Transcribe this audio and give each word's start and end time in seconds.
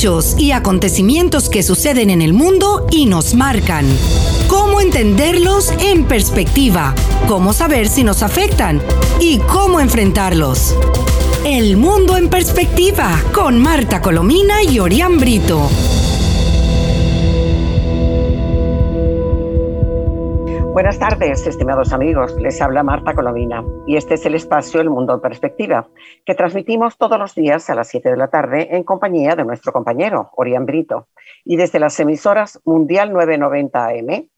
hechos 0.00 0.34
y 0.38 0.52
acontecimientos 0.52 1.50
que 1.50 1.62
suceden 1.62 2.08
en 2.08 2.22
el 2.22 2.32
mundo 2.32 2.86
y 2.90 3.04
nos 3.04 3.34
marcan. 3.34 3.84
Cómo 4.48 4.80
entenderlos 4.80 5.70
en 5.78 6.06
perspectiva, 6.06 6.94
cómo 7.28 7.52
saber 7.52 7.86
si 7.86 8.02
nos 8.02 8.22
afectan 8.22 8.80
y 9.20 9.40
cómo 9.40 9.78
enfrentarlos. 9.78 10.74
El 11.44 11.76
mundo 11.76 12.16
en 12.16 12.30
perspectiva 12.30 13.22
con 13.34 13.58
Marta 13.58 14.00
Colomina 14.00 14.62
y 14.62 14.78
Orián 14.78 15.18
Brito. 15.18 15.68
Buenas 20.72 21.00
tardes, 21.00 21.44
estimados 21.48 21.92
amigos. 21.92 22.36
Les 22.40 22.62
habla 22.62 22.84
Marta 22.84 23.12
Colomina 23.12 23.64
y 23.88 23.96
este 23.96 24.14
es 24.14 24.24
el 24.24 24.36
espacio 24.36 24.80
El 24.80 24.88
Mundo 24.88 25.14
en 25.14 25.20
Perspectiva, 25.20 25.88
que 26.24 26.36
transmitimos 26.36 26.96
todos 26.96 27.18
los 27.18 27.34
días 27.34 27.68
a 27.70 27.74
las 27.74 27.88
7 27.88 28.08
de 28.08 28.16
la 28.16 28.28
tarde 28.28 28.68
en 28.70 28.84
compañía 28.84 29.34
de 29.34 29.44
nuestro 29.44 29.72
compañero, 29.72 30.30
Orián 30.36 30.66
Brito, 30.66 31.08
y 31.44 31.56
desde 31.56 31.80
las 31.80 31.98
emisoras 31.98 32.60
Mundial 32.64 33.12
990 33.12 33.84
AM 33.84 34.28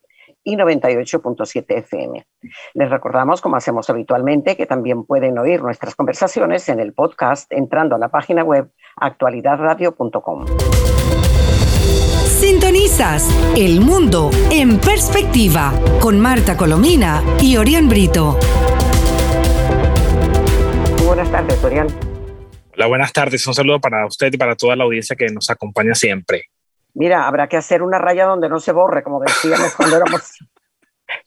y 0.42 0.56
98.7 0.56 1.64
FM. 1.68 2.26
Les 2.72 2.90
recordamos, 2.90 3.42
como 3.42 3.56
hacemos 3.56 3.90
habitualmente, 3.90 4.56
que 4.56 4.64
también 4.64 5.04
pueden 5.04 5.38
oír 5.38 5.62
nuestras 5.62 5.94
conversaciones 5.94 6.66
en 6.70 6.80
el 6.80 6.94
podcast 6.94 7.52
entrando 7.52 7.96
a 7.96 7.98
la 7.98 8.08
página 8.08 8.42
web 8.42 8.70
actualidadradio.com. 8.96 10.46
Sintonizas 12.42 13.30
El 13.56 13.80
Mundo 13.82 14.32
en 14.50 14.80
Perspectiva 14.80 15.72
con 16.00 16.18
Marta 16.18 16.56
Colomina 16.56 17.22
y 17.40 17.56
Orián 17.56 17.88
Brito. 17.88 18.36
buenas 21.06 21.30
tardes, 21.30 21.62
Orián. 21.62 21.86
Hola, 22.74 22.86
buenas 22.88 23.12
tardes. 23.12 23.46
Un 23.46 23.54
saludo 23.54 23.80
para 23.80 24.04
usted 24.06 24.32
y 24.32 24.38
para 24.38 24.56
toda 24.56 24.74
la 24.74 24.82
audiencia 24.82 25.14
que 25.14 25.26
nos 25.26 25.50
acompaña 25.50 25.94
siempre. 25.94 26.46
Mira, 26.94 27.28
habrá 27.28 27.46
que 27.46 27.56
hacer 27.56 27.80
una 27.80 28.00
raya 28.00 28.24
donde 28.24 28.48
no 28.48 28.58
se 28.58 28.72
borre, 28.72 29.04
como 29.04 29.20
decíamos 29.20 29.72
cuando 29.76 29.98
éramos, 29.98 30.32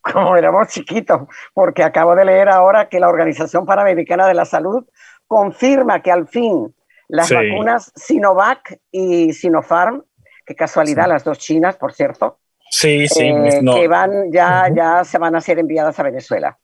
como 0.01 0.35
éramos 0.35 0.67
chiquitos, 0.67 1.21
porque 1.53 1.83
acabo 1.83 2.13
de 2.13 2.25
leer 2.25 2.49
ahora 2.49 2.89
que 2.89 2.99
la 2.99 3.07
Organización 3.07 3.65
Panamericana 3.65 4.27
de 4.27 4.33
la 4.33 4.43
Salud 4.43 4.83
confirma 5.27 6.01
que 6.01 6.11
al 6.11 6.27
fin 6.27 6.75
las 7.07 7.31
vacunas 7.31 7.93
Sinovac 7.95 8.81
y 8.91 9.31
Sinopharm 9.31 10.03
Qué 10.45 10.55
casualidad, 10.55 11.07
las 11.07 11.23
dos 11.23 11.39
chinas, 11.39 11.75
por 11.75 11.93
cierto. 11.93 12.37
Sí, 12.69 13.07
sí. 13.07 13.23
Eh, 13.23 13.61
que 13.63 13.87
van, 13.87 14.31
ya, 14.31 14.69
ya 14.73 15.03
se 15.03 15.17
van 15.17 15.35
a 15.35 15.41
ser 15.41 15.59
enviadas 15.59 15.99
a 15.99 16.03
Venezuela. 16.03 16.57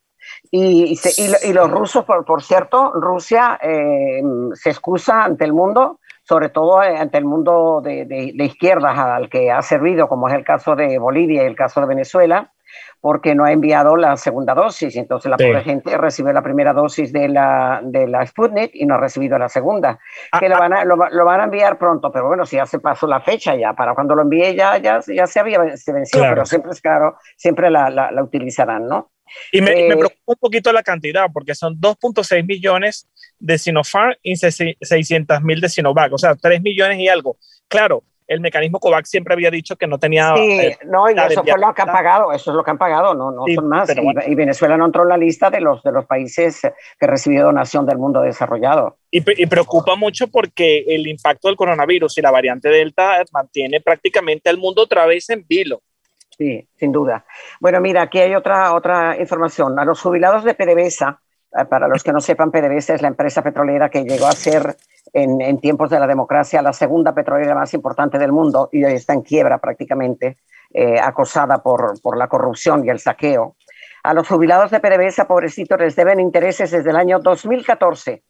Y, 0.52 1.00
y, 1.18 1.54
los 1.54 1.72
rusos, 1.72 2.06
por, 2.06 2.26
por 2.26 2.44
cierto, 2.44 2.92
Rusia 2.94 3.59
eh, 3.62 4.22
se 4.54 4.70
excusa 4.70 5.24
ante 5.24 5.46
el 5.46 5.54
mundo, 5.54 6.00
sobre 6.24 6.50
todo 6.50 6.84
eh, 6.84 6.96
ante 6.98 7.18
el 7.18 7.26
mundo 7.26 7.82
de, 7.84 8.06
de, 8.06 8.32
de 8.36 8.46
izquierdas 8.46 8.98
al 8.98 9.30
que 9.30 9.52
ha 9.52 9.62
servido, 9.62 10.08
como 10.08 10.28
es 10.28 10.36
el 10.36 10.44
caso 10.44 10.76
de 10.76 11.00
Bolivia 11.00 11.44
y 11.44 11.48
el 11.48 11.56
caso 11.56 11.82
de 11.82 11.88
Venezuela, 11.88 12.52
porque 13.02 13.33
no 13.33 13.44
ha 13.44 13.52
enviado 13.52 13.97
la 13.97 14.16
segunda 14.16 14.53
dosis. 14.53 14.95
Entonces 14.95 15.30
la 15.30 15.35
pobre 15.35 15.63
gente 15.63 15.97
recibe 15.97 16.31
la 16.31 16.44
primera 16.44 16.71
dosis 16.71 17.11
de 17.11 17.27
la, 17.27 17.81
de 17.83 18.07
la 18.07 18.25
Sputnik 18.25 18.71
y 18.75 18.85
no 18.85 18.94
ha 18.94 18.99
recibido 18.99 19.39
la 19.39 19.49
segunda. 19.49 19.99
Ah, 20.31 20.39
que 20.39 20.47
lo, 20.47 20.55
ah. 20.55 20.59
van 20.59 20.73
a, 20.73 20.85
lo, 20.85 20.95
van 20.97 21.41
a 21.41 21.45
enviar 21.45 21.79
pronto, 21.79 22.11
pero 22.11 22.27
bueno, 22.27 22.45
si 22.45 22.57
ya 22.57 22.67
se 22.67 22.79
pasó 22.79 23.07
la 23.07 23.19
fecha 23.19 23.55
ya, 23.55 23.73
para 23.73 23.95
cuando 23.95 24.13
lo 24.13 24.22
envíe 24.22 24.55
ya, 24.55 24.77
ya, 24.77 24.99
ya 25.07 25.25
se 25.25 25.39
había 25.39 25.75
se 25.75 25.91
venció, 25.91 26.22
pero 26.22 26.45
siempre 26.45 26.72
es 26.72 26.79
claro, 26.81 27.17
siempre 27.35 27.72
la, 27.72 27.89
la, 27.89 28.23
utilizarán, 28.23 28.88
¿no? 28.88 29.11
Y 29.52 29.61
me, 29.61 29.73
me, 29.73 29.88
eh, 29.88 29.97
preocupa 29.97 30.22
un 30.25 30.35
poquito 30.35 30.72
la 30.72 30.83
cantidad, 30.83 31.25
porque 31.33 31.55
son 31.55 31.79
2.6 31.79 32.45
millones 32.45 33.07
de 33.39 33.57
Sinopharm 33.57 34.13
y 34.22 34.35
600 34.35 35.41
mil 35.41 35.59
de 35.59 35.69
Sinovac, 35.69 36.13
o 36.13 36.17
sea, 36.17 36.35
3 36.35 36.61
millones 36.61 36.99
y 36.99 37.07
algo. 37.07 37.38
Claro, 37.67 38.03
el 38.27 38.39
mecanismo 38.39 38.80
COVAX 38.80 39.09
siempre 39.09 39.33
había 39.33 39.52
dicho 39.52 39.75
que 39.75 39.88
no 39.88 39.97
tenía. 40.00 40.33
Sí, 40.36 40.59
eh, 40.59 40.77
no, 40.86 41.09
y 41.09 41.14
eso 41.14 41.44
fue 41.44 41.59
lo 41.59 41.73
que 41.73 41.81
han 41.81 41.91
pagado, 41.91 42.31
eso 42.31 42.52
es 42.52 42.55
lo 42.55 42.63
que 42.63 42.72
han 42.72 42.78
pagado, 42.78 43.13
no, 43.13 43.31
no 43.31 43.44
son 43.53 43.68
más. 43.68 43.90
Y, 44.28 44.35
Venezuela 44.35 44.78
no 44.78 44.85
entró 44.85 45.03
en 45.03 45.09
la 45.09 45.18
lista 45.18 45.50
de 45.50 45.62
los, 45.62 45.84
de 45.84 45.91
los 45.91 46.06
países 46.06 46.62
que 47.00 47.07
recibió 47.07 47.44
donación 47.44 47.85
del 47.85 47.97
mundo 47.97 48.22
desarrollado. 48.22 48.97
Y, 49.12 49.19
y, 49.41 49.46
preocupa 49.47 49.96
mucho 49.96 50.28
porque 50.28 50.85
el 50.88 51.07
impacto 51.07 51.47
del 51.47 51.57
coronavirus 51.57 52.18
y 52.18 52.22
la 52.22 52.31
variante 52.31 52.69
Delta 52.69 53.23
mantiene 53.31 53.81
prácticamente 53.81 54.50
al 54.50 54.57
mundo 54.57 54.84
otra 54.84 55.06
vez 55.06 55.29
en 55.29 55.46
vilo. 55.47 55.81
Sí, 56.38 56.67
sin 56.75 56.91
duda. 56.91 57.25
Bueno, 57.59 57.81
mira, 57.81 58.03
aquí 58.03 58.19
hay 58.19 58.34
otra, 58.34 58.73
otra 58.73 59.16
información. 59.19 59.78
A 59.78 59.85
los 59.85 60.01
jubilados 60.01 60.44
de 60.44 60.56
PDVSA, 60.56 61.22
eh, 61.59 61.66
para 61.66 61.88
los 61.88 62.03
que 62.03 62.13
no 62.13 62.22
sepan, 62.22 62.51
PDVSA 62.51 62.96
es 62.96 63.01
la 63.01 63.09
empresa 63.09 63.44
petrolera 63.44 63.90
que 63.90 64.03
llegó 64.03 64.25
a 64.25 64.31
ser 64.31 64.75
en, 65.13 65.59
tiempos 65.59 65.89
de 65.89 66.00
la 66.00 66.07
democracia 66.07 66.62
la 66.62 66.73
segunda 66.73 67.13
petrolera 67.13 67.56
más 67.56 67.73
importante 67.73 68.17
del 68.17 68.31
mundo 68.31 68.69
y 68.72 68.84
hoy 68.84 68.94
está 68.94 69.13
en 69.13 69.22
quiebra 69.22 69.57
prácticamente, 69.59 70.38
eh, 70.73 71.00
acosada 71.00 71.62
por, 71.62 72.00
por 72.01 72.17
la 72.17 72.28
corrupción 72.28 72.85
y 72.85 72.89
el 72.89 73.00
saqueo. 73.00 73.56
A 74.03 74.13
los 74.13 74.28
jubilados 74.28 74.72
de 74.72 74.79
PDVSA, 74.79 75.28
pobrecitos, 75.28 75.79
les 75.79 75.95
deben 75.95 76.19
intereses 76.19 76.72
desde 76.72 76.90
el 76.90 76.95
año 76.95 77.19
2014. 77.19 78.23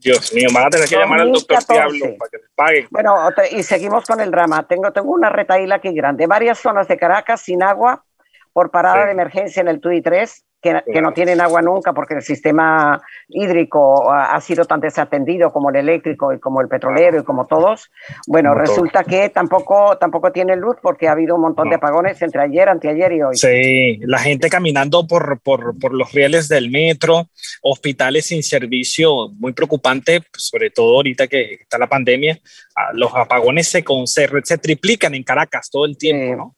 Dios 0.00 0.32
mío, 0.32 0.48
van 0.54 0.66
a 0.66 0.70
tener 0.70 0.88
que 0.88 0.96
llamar 0.96 1.20
al 1.20 1.32
doctor 1.32 1.58
Diablo 1.68 2.06
para 2.18 2.30
que 2.30 2.36
les 2.38 2.50
paguen. 2.54 2.88
Bueno, 2.90 3.16
y 3.50 3.62
seguimos 3.62 4.06
con 4.06 4.20
el 4.20 4.30
drama. 4.30 4.66
Tengo, 4.66 4.92
tengo 4.92 5.12
una 5.12 5.28
retaíla 5.28 5.76
aquí 5.76 5.92
grande. 5.92 6.26
Varias 6.26 6.58
zonas 6.58 6.86
de 6.86 6.96
Caracas 6.96 7.40
sin 7.40 7.62
agua 7.62 8.04
por 8.52 8.70
parada 8.70 9.06
de 9.06 9.12
emergencia 9.12 9.60
en 9.60 9.68
el 9.68 9.80
TUI 9.80 10.00
3 10.00 10.44
que, 10.60 11.00
no 11.00 11.12
tienen 11.12 11.40
agua 11.40 11.62
nunca 11.62 11.92
porque 11.92 12.14
el 12.14 12.22
sistema 12.22 13.00
hídrico 13.28 14.10
ha, 14.12 14.40
sido 14.40 14.64
tan 14.64 14.80
desatendido 14.80 15.52
como 15.52 15.70
el 15.70 15.76
eléctrico 15.76 16.32
y 16.32 16.40
como 16.40 16.60
el 16.60 16.68
petrolero 16.68 17.20
y 17.20 17.24
como 17.24 17.46
todos. 17.46 17.90
Bueno, 18.26 18.54
resulta 18.54 19.04
que 19.04 19.28
tampoco, 19.28 19.96
tampoco 19.98 20.32
tienen 20.32 20.60
luz 20.60 20.76
porque 20.82 21.08
ha 21.08 21.12
habido 21.12 21.36
un 21.36 21.42
montón 21.42 21.68
de 21.68 21.76
apagones 21.76 22.20
entre 22.22 22.42
ayer, 22.42 22.68
anteayer 22.68 23.12
y 23.12 23.22
hoy. 23.22 23.36
Sí, 23.36 23.98
la 24.02 24.18
gente 24.18 24.48
caminando 24.48 25.06
por, 25.06 25.40
por, 25.40 25.78
por 25.78 25.94
los 25.94 26.12
rieles 26.12 26.48
del 26.48 26.70
metro, 26.70 27.28
hospitales 27.62 28.26
sin 28.26 28.42
servicio, 28.42 29.28
muy 29.38 29.52
preocupante, 29.52 30.20
pues, 30.20 30.44
sobre 30.44 30.70
todo 30.70 30.96
ahorita 30.96 31.28
que 31.28 31.54
está 31.54 31.78
la 31.78 31.88
pandemia, 31.88 32.38
ah, 32.76 32.90
los 32.94 33.14
apagones 33.14 33.68
se, 33.68 33.84
se, 34.06 34.28
se 34.42 34.58
triplican 34.58 35.14
en 35.14 35.22
Caracas 35.22 35.70
todo 35.70 35.84
el 35.84 35.96
tiempo, 35.96 36.36
¿no? 36.36 36.57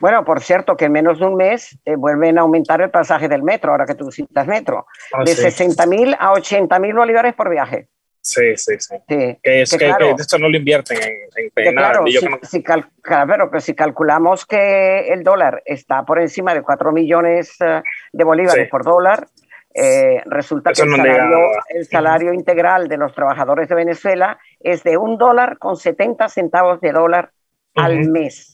Bueno, 0.00 0.24
por 0.24 0.40
cierto, 0.40 0.76
que 0.76 0.86
en 0.86 0.92
menos 0.92 1.18
de 1.18 1.26
un 1.26 1.36
mes 1.36 1.78
eh, 1.84 1.96
vuelven 1.96 2.38
a 2.38 2.42
aumentar 2.42 2.80
el 2.80 2.90
pasaje 2.90 3.28
del 3.28 3.42
metro, 3.42 3.72
ahora 3.72 3.86
que 3.86 3.94
tú 3.94 4.10
citas 4.10 4.46
metro, 4.46 4.86
ah, 5.12 5.24
de 5.24 5.34
60 5.34 5.86
mil 5.86 6.16
a 6.18 6.32
80 6.32 6.78
mil 6.78 6.94
bolívares 6.94 7.34
por 7.34 7.50
viaje. 7.50 7.88
Sí, 8.20 8.56
sí, 8.56 8.74
sí. 8.78 8.94
Que, 9.08 9.38
es, 9.42 9.76
que, 9.76 9.92
esto 10.16 10.38
no 10.38 10.48
lo 10.48 10.56
invierten 10.56 10.96
en, 10.96 11.50
en 11.56 11.74
nada. 11.74 12.02
Claro, 12.04 12.04
si, 12.42 12.62
claro, 12.62 13.50
pero 13.50 13.60
si 13.60 13.74
calculamos 13.74 14.46
que 14.46 15.08
el 15.08 15.24
dólar 15.24 15.60
está 15.64 16.04
por 16.04 16.20
encima 16.20 16.54
de 16.54 16.62
4 16.62 16.92
millones 16.92 17.56
eh, 17.60 17.82
de 18.12 18.24
bolívares 18.24 18.68
por 18.70 18.84
dólar, 18.84 19.26
eh, 19.74 20.22
resulta 20.26 20.72
que 20.72 20.82
el 20.82 21.86
salario, 21.86 22.32
integral 22.32 22.88
de 22.88 22.98
los 22.98 23.14
trabajadores 23.14 23.68
de 23.68 23.74
Venezuela 23.74 24.38
es 24.60 24.84
de 24.84 24.96
un 24.96 25.18
dólar 25.18 25.58
con 25.58 25.76
70 25.76 26.28
centavos 26.28 26.80
de 26.80 26.92
dólar 26.92 27.32
al 27.74 28.08
mes 28.10 28.51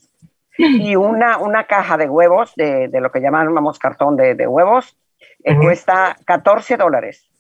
y 0.59 0.97
una, 0.97 1.39
una 1.39 1.65
caja 1.65 1.97
de 1.97 2.09
huevos, 2.09 2.53
de, 2.57 2.89
de 2.89 3.01
lo 3.01 3.11
que 3.11 3.21
llamamos 3.21 3.79
cartón 3.79 4.17
de, 4.17 4.35
de 4.35 4.47
huevos, 4.47 4.97
eh, 5.45 5.57
cuesta 5.57 6.17
14 6.25 6.77
dólares. 6.77 7.31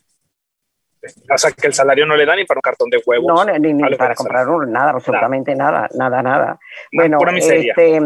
O 1.32 1.38
sea, 1.38 1.52
que 1.52 1.66
el 1.66 1.74
salario 1.74 2.06
no 2.06 2.16
le 2.16 2.26
da 2.26 2.34
ni 2.34 2.44
para 2.44 2.58
un 2.58 2.62
cartón 2.62 2.90
de 2.90 3.00
huevos. 3.04 3.26
No, 3.26 3.58
ni, 3.58 3.72
ni 3.72 3.96
para 3.96 4.14
comprar 4.14 4.46
nada, 4.66 4.90
absolutamente 4.90 5.54
nada, 5.54 5.88
nada, 5.94 6.22
nada. 6.22 6.58
Bueno, 6.92 7.18
este, 7.36 8.00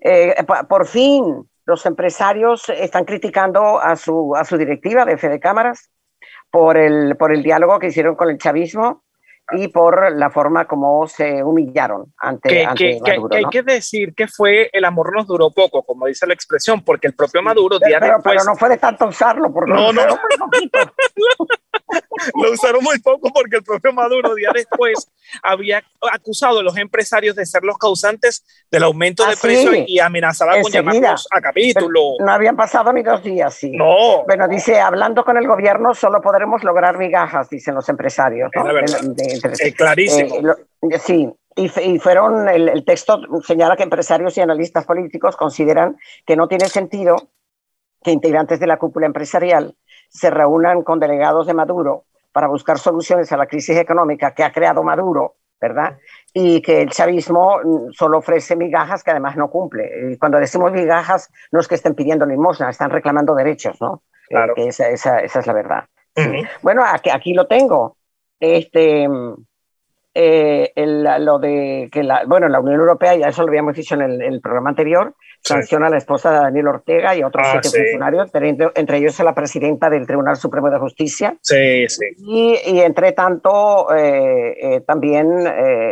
eh, 0.00 0.34
por 0.68 0.86
fin 0.86 1.48
los 1.66 1.86
empresarios 1.86 2.68
están 2.68 3.04
criticando 3.04 3.80
a 3.80 3.96
su, 3.96 4.34
a 4.36 4.44
su 4.44 4.58
directiva 4.58 5.04
de 5.04 5.16
Fede 5.16 5.40
Cámaras 5.40 5.90
por 6.50 6.76
el, 6.76 7.16
por 7.16 7.32
el 7.32 7.42
diálogo 7.42 7.78
que 7.78 7.86
hicieron 7.86 8.16
con 8.16 8.30
el 8.30 8.38
chavismo 8.38 9.03
y 9.52 9.68
por 9.68 10.12
la 10.16 10.30
forma 10.30 10.66
como 10.66 11.06
se 11.06 11.42
humillaron 11.42 12.12
ante, 12.18 12.48
que, 12.48 12.64
ante 12.64 13.00
Maduro. 13.00 13.36
hay 13.36 13.44
que 13.50 13.62
decir 13.62 14.14
que 14.14 14.26
fue 14.26 14.70
el 14.72 14.84
amor 14.84 15.14
nos 15.14 15.26
duró 15.26 15.50
poco, 15.50 15.82
como 15.82 16.06
dice 16.06 16.26
la 16.26 16.34
expresión, 16.34 16.82
porque 16.82 17.08
el 17.08 17.14
propio 17.14 17.42
Maduro 17.42 17.78
pero, 17.78 18.16
pero, 18.22 18.44
no 18.44 18.56
fue 18.56 18.70
de 18.70 18.78
tanto 18.78 19.06
usarlo, 19.06 19.52
porque 19.52 19.72
no, 19.72 19.92
no. 19.92 20.02
lo 22.42 22.52
usaron 22.52 22.82
muy 22.82 22.98
poco 23.00 23.30
porque 23.32 23.56
el 23.56 23.62
propio 23.62 23.92
Maduro 23.92 24.34
días 24.34 24.52
después 24.54 25.10
había 25.42 25.82
acusado 26.12 26.60
a 26.60 26.62
los 26.62 26.76
empresarios 26.76 27.36
de 27.36 27.46
ser 27.46 27.62
los 27.64 27.78
causantes 27.78 28.44
del 28.70 28.84
aumento 28.84 29.24
de 29.26 29.32
ah, 29.32 29.38
precios 29.40 29.74
y 29.86 29.98
amenazaba 29.98 30.60
con 30.60 30.70
llamarlos 30.70 31.26
a 31.30 31.40
capítulo. 31.40 32.16
no 32.20 32.32
habían 32.32 32.56
pasado 32.56 32.92
ni 32.92 33.02
dos 33.02 33.22
días, 33.22 33.54
sí. 33.54 33.72
No. 33.76 34.24
Bueno, 34.24 34.48
dice, 34.48 34.80
hablando 34.80 35.24
con 35.24 35.36
el 35.36 35.46
gobierno 35.46 35.94
solo 35.94 36.20
podremos 36.20 36.62
lograr 36.64 36.98
migajas, 36.98 37.48
dicen 37.50 37.74
los 37.74 37.88
empresarios. 37.88 38.50
clarísimo. 39.76 40.36
Eh, 40.90 40.98
sí, 40.98 41.30
y, 41.56 41.98
fueron, 41.98 42.48
el, 42.48 42.68
el, 42.68 42.84
texto 42.84 43.20
señala 43.44 43.76
que 43.76 43.84
empresarios 43.84 44.36
y 44.36 44.40
analistas 44.40 44.84
políticos 44.84 45.36
consideran 45.36 45.96
que 46.26 46.36
no 46.36 46.48
tiene 46.48 46.68
sentido 46.68 47.30
que 48.02 48.10
integrantes 48.10 48.60
de 48.60 48.66
la 48.66 48.76
cúpula 48.76 49.06
empresarial 49.06 49.76
se 50.08 50.30
reúnan 50.30 50.82
con 50.82 51.00
delegados 51.00 51.46
de 51.46 51.54
Maduro 51.54 52.04
para 52.34 52.48
buscar 52.48 52.78
soluciones 52.78 53.30
a 53.30 53.36
la 53.36 53.46
crisis 53.46 53.78
económica 53.78 54.34
que 54.34 54.42
ha 54.42 54.52
creado 54.52 54.82
Maduro 54.82 55.36
¿verdad? 55.60 55.96
Y 56.34 56.60
que 56.60 56.82
el 56.82 56.90
chavismo 56.90 57.58
mm, 57.62 57.92
solo 57.92 58.18
ofrece 58.18 58.54
migajas 58.54 59.02
que 59.02 59.12
además 59.12 59.34
no 59.36 59.48
cumple. 59.48 60.12
Y 60.12 60.18
cuando 60.18 60.38
decimos 60.38 60.72
migajas, 60.72 61.30
no 61.52 61.60
es 61.60 61.68
que 61.68 61.76
estén 61.76 61.94
pidiendo 61.94 62.26
limosna, 62.26 62.68
están 62.68 62.90
reclamando 62.90 63.34
derechos, 63.34 63.80
¿no? 63.80 64.02
Claro. 64.28 64.52
Eh, 64.58 64.68
esa, 64.68 64.90
esa, 64.90 65.20
esa, 65.20 65.40
es 65.40 65.46
la 65.46 65.52
verdad. 65.54 65.84
Bueno, 66.60 66.84
aquí, 66.84 67.08
aquí 67.08 67.32
lo 67.32 67.46
tengo. 67.46 67.96
Este, 68.38 69.08
eh, 70.14 70.72
lo 70.76 71.38
de 71.40 71.88
que 71.90 72.04
la, 72.04 72.24
bueno, 72.26 72.48
la 72.48 72.60
Unión 72.60 72.78
Europea, 72.78 73.16
ya 73.16 73.26
eso 73.26 73.42
lo 73.42 73.48
habíamos 73.48 73.74
dicho 73.74 73.96
en 73.96 74.22
el, 74.22 74.40
programa 74.40 74.70
anterior, 74.70 75.14
sanciona 75.40 75.88
a 75.88 75.90
la 75.90 75.98
esposa 75.98 76.30
de 76.30 76.38
Daniel 76.38 76.68
Ortega 76.68 77.16
y 77.16 77.22
a 77.22 77.26
otros 77.26 77.46
ah, 77.46 77.58
siete 77.60 77.78
funcionarios, 77.78 78.30
entre, 78.74 78.96
ellos 78.98 79.18
a 79.18 79.24
la 79.24 79.34
presidenta 79.34 79.90
del 79.90 80.06
Tribunal 80.06 80.36
Supremo 80.36 80.70
de 80.70 80.78
Justicia. 80.78 81.36
Sí, 81.40 81.88
sí. 81.88 82.06
Y, 82.18 82.58
y 82.64 82.80
entre 82.80 83.12
tanto, 83.12 83.92
eh, 83.94 84.56
eh, 84.60 84.80
también 84.82 85.46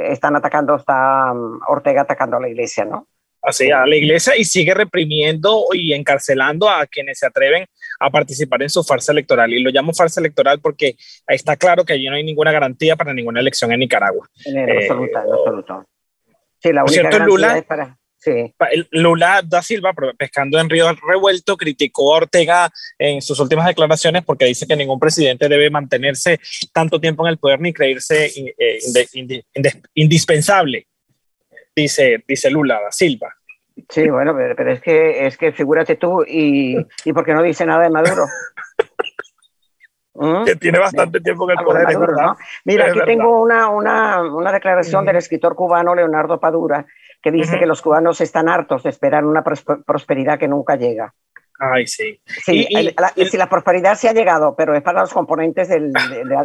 están 0.09 0.37
atacando, 0.37 0.77
está 0.77 1.33
um, 1.33 1.61
Ortega 1.67 2.03
atacando 2.03 2.37
a 2.37 2.41
la 2.41 2.49
iglesia, 2.49 2.85
¿no? 2.85 3.09
Así, 3.43 3.71
a 3.73 3.85
la 3.87 3.97
iglesia 3.97 4.37
y 4.37 4.45
sigue 4.45 4.73
reprimiendo 4.73 5.65
y 5.73 5.93
encarcelando 5.93 6.71
a 6.71 6.87
quienes 6.87 7.19
se 7.19 7.27
atreven 7.27 7.67
a 7.99 8.09
participar 8.09 8.63
en 8.63 8.71
su 8.71 8.85
farsa 8.85 9.11
electoral. 9.11 9.53
Y 9.53 9.63
lo 9.63 9.71
llamo 9.71 9.93
farsa 9.93 10.21
electoral 10.21 10.61
porque 10.61 10.97
está 11.27 11.57
claro 11.57 11.85
que 11.85 11.95
allí 11.95 12.07
no 12.07 12.15
hay 12.15 12.25
ninguna 12.25 12.53
garantía 12.53 12.95
para 12.95 13.13
ninguna 13.13 13.41
elección 13.41 13.73
en 13.73 13.81
Nicaragua. 13.81 14.29
En 14.45 14.69
eh, 14.69 14.89
absoluto, 14.89 15.87
Sí, 16.63 16.73
la 16.73 16.85
única 16.85 17.19
Lula, 17.19 17.59
es 17.59 17.65
para... 17.65 17.99
Sí. 18.17 18.55
Lula 18.93 19.43
da 19.45 19.63
Silva, 19.63 19.93
pescando 20.17 20.61
en 20.61 20.71
Río 20.71 20.87
Revuelto, 21.09 21.57
criticó 21.57 22.15
a 22.15 22.19
Ortega 22.19 22.71
en 22.97 23.21
sus 23.21 23.41
últimas 23.41 23.67
declaraciones 23.67 24.23
porque 24.25 24.45
dice 24.45 24.65
que 24.65 24.77
ningún 24.77 25.01
presidente 25.01 25.49
debe 25.49 25.71
mantenerse 25.71 26.39
tanto 26.73 27.01
tiempo 27.01 27.27
en 27.27 27.33
el 27.33 27.39
poder 27.39 27.61
ni 27.61 27.73
creerse 27.73 28.27
eh, 28.27 28.79
indispensable, 29.95 30.87
dice, 31.75 32.25
dice 32.27 32.51
Lula 32.51 32.81
da 32.81 32.91
Silva. 32.91 33.35
Sí, 33.89 34.09
bueno, 34.09 34.35
pero, 34.37 34.73
es 34.73 34.81
que 34.81 35.27
es 35.27 35.37
que 35.37 35.53
figúrate 35.53 35.97
tú 35.97 36.23
y, 36.27 36.77
y 37.05 37.13
porque 37.13 37.33
no 37.33 37.43
dice 37.43 37.65
nada 37.65 37.85
de 37.85 37.91
Maduro. 37.91 38.27
¿Mm? 40.15 40.45
Que 40.45 40.57
tiene 40.57 40.79
bastante 40.79 41.21
tiempo 41.21 41.51
en 41.51 41.59
el 41.59 41.65
poder. 41.65 41.89
Mira, 42.67 42.87
aquí 42.87 43.01
tengo 43.07 43.41
una, 43.41 43.71
una, 43.71 44.23
una 44.23 44.53
declaración 44.53 45.07
del 45.07 45.17
escritor 45.17 45.57
cubano 45.57 45.95
Leonardo 45.95 46.39
Padura 46.39 46.85
que 47.23 47.31
dice 47.31 47.59
que 47.59 47.67
los 47.67 47.81
cubanos 47.81 48.21
están 48.21 48.49
hartos 48.49 48.83
de 48.83 48.91
esperar 48.91 49.25
una 49.25 49.43
prosperidad 49.43 50.39
que 50.39 50.49
nunca 50.49 50.77
llega. 50.77 51.15
Ay, 51.59 51.87
sí. 51.87 52.21
Sí, 52.27 52.69
la, 52.99 53.09
si 53.09 53.37
la 53.39 53.49
prosperidad 53.49 53.95
se 53.95 54.09
ha 54.09 54.13
llegado, 54.13 54.55
pero 54.55 54.75
es 54.75 54.83
para 54.83 55.01
los 55.01 55.13
componentes 55.15 55.69
del, 55.69 55.93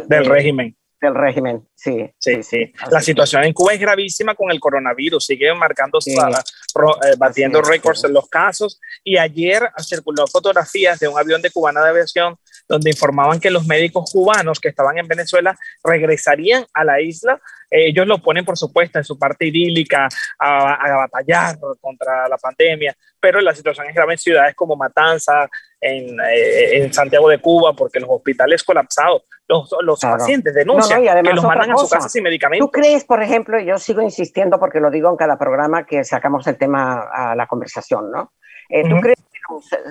del 0.06 0.24
régimen 0.24 0.74
del 1.00 1.14
régimen, 1.14 1.66
sí. 1.74 2.10
Sí, 2.18 2.42
sí. 2.42 2.72
La 2.90 3.00
situación 3.00 3.44
en 3.44 3.52
Cuba 3.52 3.72
es 3.72 3.80
gravísima 3.80 4.34
con 4.34 4.50
el 4.50 4.58
coronavirus, 4.58 5.24
sigue 5.24 5.54
marcando, 5.54 5.98
eh, 6.04 7.14
batiendo 7.16 7.62
récords 7.62 8.04
en 8.04 8.12
los 8.12 8.28
casos. 8.28 8.80
Y 9.04 9.16
ayer 9.16 9.70
circuló 9.80 10.26
fotografías 10.26 10.98
de 10.98 11.08
un 11.08 11.18
avión 11.18 11.40
de 11.40 11.50
cubana 11.50 11.82
de 11.82 11.90
aviación 11.90 12.36
donde 12.68 12.90
informaban 12.90 13.40
que 13.40 13.50
los 13.50 13.66
médicos 13.66 14.10
cubanos 14.12 14.60
que 14.60 14.68
estaban 14.68 14.98
en 14.98 15.08
Venezuela 15.08 15.56
regresarían 15.82 16.66
a 16.74 16.84
la 16.84 17.00
isla. 17.00 17.40
ellos 17.70 18.06
lo 18.06 18.18
ponen, 18.18 18.44
por 18.44 18.56
supuesto, 18.56 18.98
en 18.98 19.04
su 19.04 19.18
parte 19.18 19.46
idílica 19.46 20.08
a, 20.38 20.74
a, 20.74 20.96
batallar 20.96 21.58
contra 21.80 22.28
la 22.28 22.36
pandemia, 22.36 22.96
pero 23.20 23.40
la 23.40 23.54
situación 23.54 23.86
es 23.88 23.94
grave 23.94 24.14
en 24.14 24.18
ciudades 24.18 24.54
como 24.54 24.76
Matanza, 24.76 25.48
en, 25.80 26.18
eh, 26.20 26.78
en 26.78 26.92
Santiago 26.92 27.28
de 27.28 27.40
Cuba, 27.40 27.74
porque 27.74 28.00
los 28.00 28.08
hospitales 28.10 28.62
colapsados, 28.64 29.24
los, 29.46 29.70
los 29.82 30.00
pacientes 30.00 30.54
denuncian 30.54 31.02
que 31.02 31.32
los 31.32 31.44
mandan 31.44 31.72
a 31.72 31.76
su 31.76 31.88
casa 31.88 32.08
sin 32.08 32.22
medicamentos. 32.22 32.66
¿Tú 32.66 32.72
crees, 32.72 33.04
por 33.04 33.22
ejemplo, 33.22 33.58
y 33.58 33.66
yo 33.66 33.78
sigo 33.78 34.02
insistiendo 34.02 34.58
porque 34.58 34.80
lo 34.80 34.90
digo 34.90 35.08
en 35.10 35.16
cada 35.16 35.38
programa 35.38 35.86
que 35.86 36.04
sacamos 36.04 36.46
el 36.46 36.58
tema 36.58 37.08
a 37.12 37.34
la 37.34 37.46
conversación, 37.46 38.10
¿no? 38.10 38.32
Eh, 38.68 38.82
¿Tú 38.88 39.00
crees 39.00 39.18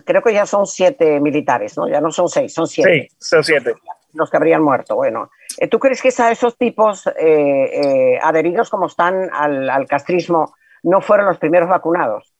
creo 0.06 0.21
que 0.21 0.33
ya 0.33 0.45
son 0.45 0.65
siete 0.65 1.19
militares, 1.19 1.77
¿no? 1.77 1.88
Ya 1.88 2.01
no 2.01 2.12
son 2.12 2.30
seis, 2.30 2.54
son 2.54 2.68
siete. 2.68 3.07
Sí, 3.09 3.15
son 3.18 3.44
siete. 3.44 3.75
Los 4.13 4.30
que 4.30 4.38
habrían 4.38 4.63
muerto, 4.63 4.95
bueno. 4.95 5.30
Eh, 5.57 5.68
¿Tú 5.68 5.80
crees 5.80 6.01
que 6.01 6.09
esos 6.09 6.57
tipos 6.57 7.07
eh, 7.07 7.13
eh, 7.18 8.19
adheridos 8.21 8.69
como 8.69 8.88
están 8.88 9.30
al, 9.33 9.86
castrismo 9.88 10.56
no 10.83 11.01
fueron 11.01 11.27
los 11.27 11.38
primeros 11.38 11.69
vacunados? 11.69 12.33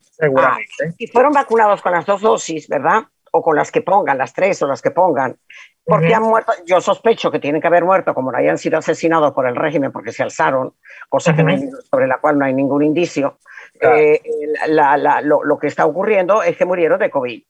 Seguramente. 0.00 0.72
Ah, 0.88 0.94
y 0.98 1.06
fueron 1.06 1.32
vacunados 1.32 1.80
con 1.82 1.92
las 1.92 2.06
dos 2.06 2.20
dosis, 2.20 2.68
¿verdad? 2.68 3.04
O 3.30 3.42
con 3.42 3.56
las 3.56 3.70
que 3.70 3.82
pongan, 3.82 4.18
las 4.18 4.32
tres 4.32 4.62
o 4.62 4.66
las 4.66 4.82
que 4.82 4.90
pongan. 4.90 5.36
Porque 5.84 6.14
han 6.14 6.22
muerto, 6.22 6.52
yo 6.64 6.80
sospecho 6.80 7.30
que 7.30 7.40
tienen 7.40 7.60
que 7.60 7.66
haber 7.66 7.84
muerto 7.84 8.14
como 8.14 8.30
no 8.30 8.38
hayan 8.38 8.56
sido 8.56 8.78
asesinados 8.78 9.32
por 9.32 9.48
el 9.48 9.56
régimen 9.56 9.90
porque 9.90 10.12
se 10.12 10.22
alzaron, 10.22 10.74
cosa 11.08 11.34
que 11.34 11.42
sobre 11.90 12.06
la 12.06 12.18
cual 12.20 12.38
no 12.38 12.44
hay 12.44 12.54
ningún 12.54 12.84
indicio. 12.84 13.38
Eh, 13.82 14.20
lo, 14.68 15.58
que 15.58 15.66
está 15.66 15.86
ocurriendo 15.86 16.42
es 16.42 16.56
que 16.56 16.64
murieron 16.64 16.98
de 16.98 17.10
COVID. 17.10 17.42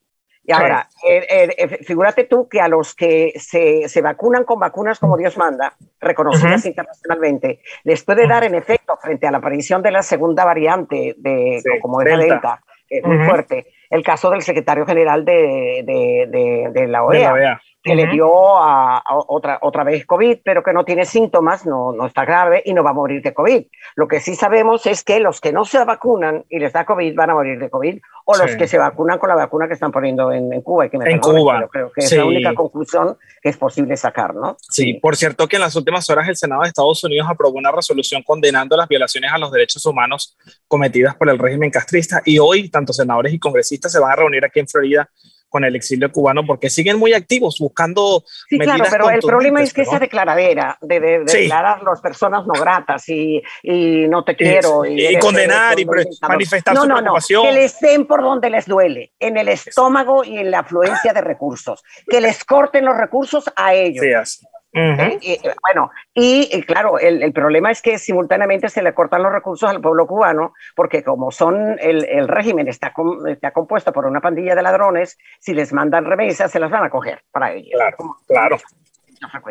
Y 0.44 0.52
ahora, 0.52 0.88
eh, 1.08 1.54
eh, 1.56 1.84
figúrate 1.84 2.24
tú 2.24 2.48
que 2.48 2.60
a 2.60 2.66
los 2.66 2.96
que 2.96 3.32
se, 3.36 4.02
vacunan 4.02 4.42
con 4.44 4.58
vacunas 4.58 4.98
como 4.98 5.16
Dios 5.16 5.36
manda, 5.36 5.74
reconocidas 6.00 6.66
internacionalmente, 6.66 7.60
les 7.84 8.02
puede 8.02 8.26
dar 8.26 8.42
en 8.42 8.56
efecto 8.56 8.96
frente 9.00 9.28
a 9.28 9.30
la 9.30 9.38
aparición 9.38 9.82
de 9.82 9.92
la 9.92 10.02
segunda 10.02 10.44
variante 10.44 11.14
de, 11.16 11.62
como 11.80 12.00
es 12.02 12.10
la 12.10 12.16
Delta, 12.16 12.62
muy 13.04 13.24
fuerte, 13.24 13.68
el 13.88 14.02
caso 14.02 14.30
del 14.30 14.42
secretario 14.42 14.84
general 14.84 15.24
de, 15.24 16.86
la 16.88 17.04
OEA 17.04 17.60
que 17.82 17.96
le 17.96 18.06
dio 18.06 18.58
a, 18.58 19.02
otra, 19.26 19.58
otra 19.62 19.82
vez 19.82 20.06
COVID, 20.06 20.38
pero 20.44 20.62
que 20.62 20.72
no 20.72 20.84
tiene 20.84 21.04
síntomas, 21.04 21.66
no, 21.66 21.92
no 21.92 22.06
está 22.06 22.24
grave 22.24 22.62
y 22.64 22.74
no 22.74 22.84
va 22.84 22.90
a 22.90 22.94
morir 22.94 23.22
de 23.22 23.34
COVID. 23.34 23.64
Lo 23.96 24.06
que 24.06 24.20
sí 24.20 24.36
sabemos 24.36 24.86
es 24.86 25.02
que 25.02 25.18
los 25.18 25.40
que 25.40 25.52
no 25.52 25.64
se 25.64 25.82
vacunan 25.84 26.44
y 26.48 26.60
les 26.60 26.72
da 26.72 26.84
COVID 26.84 27.14
van 27.14 27.30
a 27.30 27.34
morir 27.34 27.58
de 27.58 27.68
COVID, 27.68 27.98
o 28.24 28.36
los 28.36 28.54
que 28.54 28.68
se 28.68 28.78
vacunan 28.78 29.18
con 29.18 29.28
la 29.28 29.34
vacuna 29.34 29.66
que 29.66 29.74
están 29.74 29.90
poniendo 29.90 30.30
en, 30.30 30.62
Cuba. 30.62 30.86
Y 30.86 30.90
que 30.90 30.96
en 30.96 31.18
Cuba. 31.18 31.68
Creo 31.70 31.90
que 31.90 32.04
es 32.04 32.12
la 32.12 32.24
única 32.24 32.54
conclusión 32.54 33.18
que 33.42 33.48
es 33.48 33.56
posible 33.56 33.96
sacar, 33.96 34.34
¿no? 34.34 34.56
Sí, 34.60 34.94
por 34.94 35.16
cierto 35.16 35.48
que 35.48 35.56
en 35.56 35.62
las 35.62 35.74
últimas 35.74 36.08
horas 36.08 36.28
el 36.28 36.36
Senado 36.36 36.62
de 36.62 36.68
Estados 36.68 37.02
Unidos 37.02 37.26
aprobó 37.28 37.58
una 37.58 37.72
resolución 37.72 38.22
condenando 38.22 38.76
las 38.76 38.86
violaciones 38.86 39.32
a 39.32 39.38
los 39.38 39.50
derechos 39.50 39.84
humanos 39.86 40.36
cometidas 40.68 41.16
por 41.16 41.28
el 41.28 41.38
régimen 41.38 41.70
castrista 41.70 42.22
y 42.24 42.38
hoy 42.38 42.68
tanto 42.68 42.92
senadores 42.92 43.32
y 43.32 43.40
congresistas 43.40 43.90
se 43.90 43.98
van 43.98 44.12
a 44.12 44.16
reunir 44.16 44.44
aquí 44.44 44.60
en 44.60 44.68
Florida 44.68 45.10
con 45.52 45.64
el 45.64 45.76
exilio 45.76 46.10
cubano 46.10 46.46
porque 46.46 46.70
siguen 46.70 46.98
muy 46.98 47.12
activos 47.12 47.58
buscando 47.60 48.24
sí 48.48 48.58
claro 48.58 48.84
pero 48.90 49.10
el 49.10 49.20
problema 49.20 49.62
es 49.62 49.74
que 49.74 49.82
esa 49.82 49.98
declaradera 49.98 50.78
de, 50.80 50.98
declarar 51.26 51.82
las 51.82 52.00
personas 52.00 52.46
no 52.46 52.54
gratas 52.58 53.06
y, 53.10 53.42
y 53.62 54.08
no 54.08 54.24
te 54.24 54.34
quiero 54.34 54.86
y, 54.86 55.18
condenar 55.18 55.78
y 55.78 55.84
manifestar 55.84 56.74
su 56.74 56.86
preocupación. 56.86 57.42
que 57.44 57.52
les 57.52 57.78
den 57.80 58.06
por 58.06 58.22
donde 58.22 58.48
les 58.48 58.64
duele 58.64 59.12
en 59.20 59.36
el 59.36 59.48
estómago 59.48 60.24
y 60.24 60.38
en 60.38 60.50
la 60.50 60.60
afluencia 60.60 61.12
de 61.12 61.20
recursos 61.20 61.84
que 62.08 62.22
les 62.22 62.42
corten 62.44 62.86
los 62.86 62.96
recursos 62.96 63.44
a 63.54 63.74
ellos 63.74 64.40
¿Eh? 64.74 65.18
y, 65.20 65.38
bueno, 65.60 65.90
y, 66.14 66.62
claro, 66.62 66.98
el, 66.98 67.22
el, 67.22 67.32
problema 67.34 67.70
es 67.70 67.82
que 67.82 67.98
simultáneamente 67.98 68.70
se 68.70 68.82
le 68.82 68.94
cortan 68.94 69.22
los 69.22 69.30
recursos 69.30 69.68
al 69.68 69.82
pueblo 69.82 70.06
cubano, 70.06 70.54
porque 70.74 71.04
como 71.04 71.30
son 71.30 71.76
el, 71.78 72.06
el 72.06 72.26
régimen 72.26 72.68
está, 72.68 72.94
está, 73.28 73.50
compuesto 73.50 73.92
por 73.92 74.06
una 74.06 74.22
pandilla 74.22 74.54
de 74.54 74.62
ladrones, 74.62 75.18
si 75.40 75.52
les 75.52 75.74
mandan 75.74 76.06
remesas 76.06 76.50
se 76.50 76.58
las 76.58 76.70
van 76.70 76.84
a 76.84 76.90
coger 76.90 77.22
para 77.30 77.52
ellos. 77.52 77.72
Claro, 77.74 77.96
claro. 78.26 78.56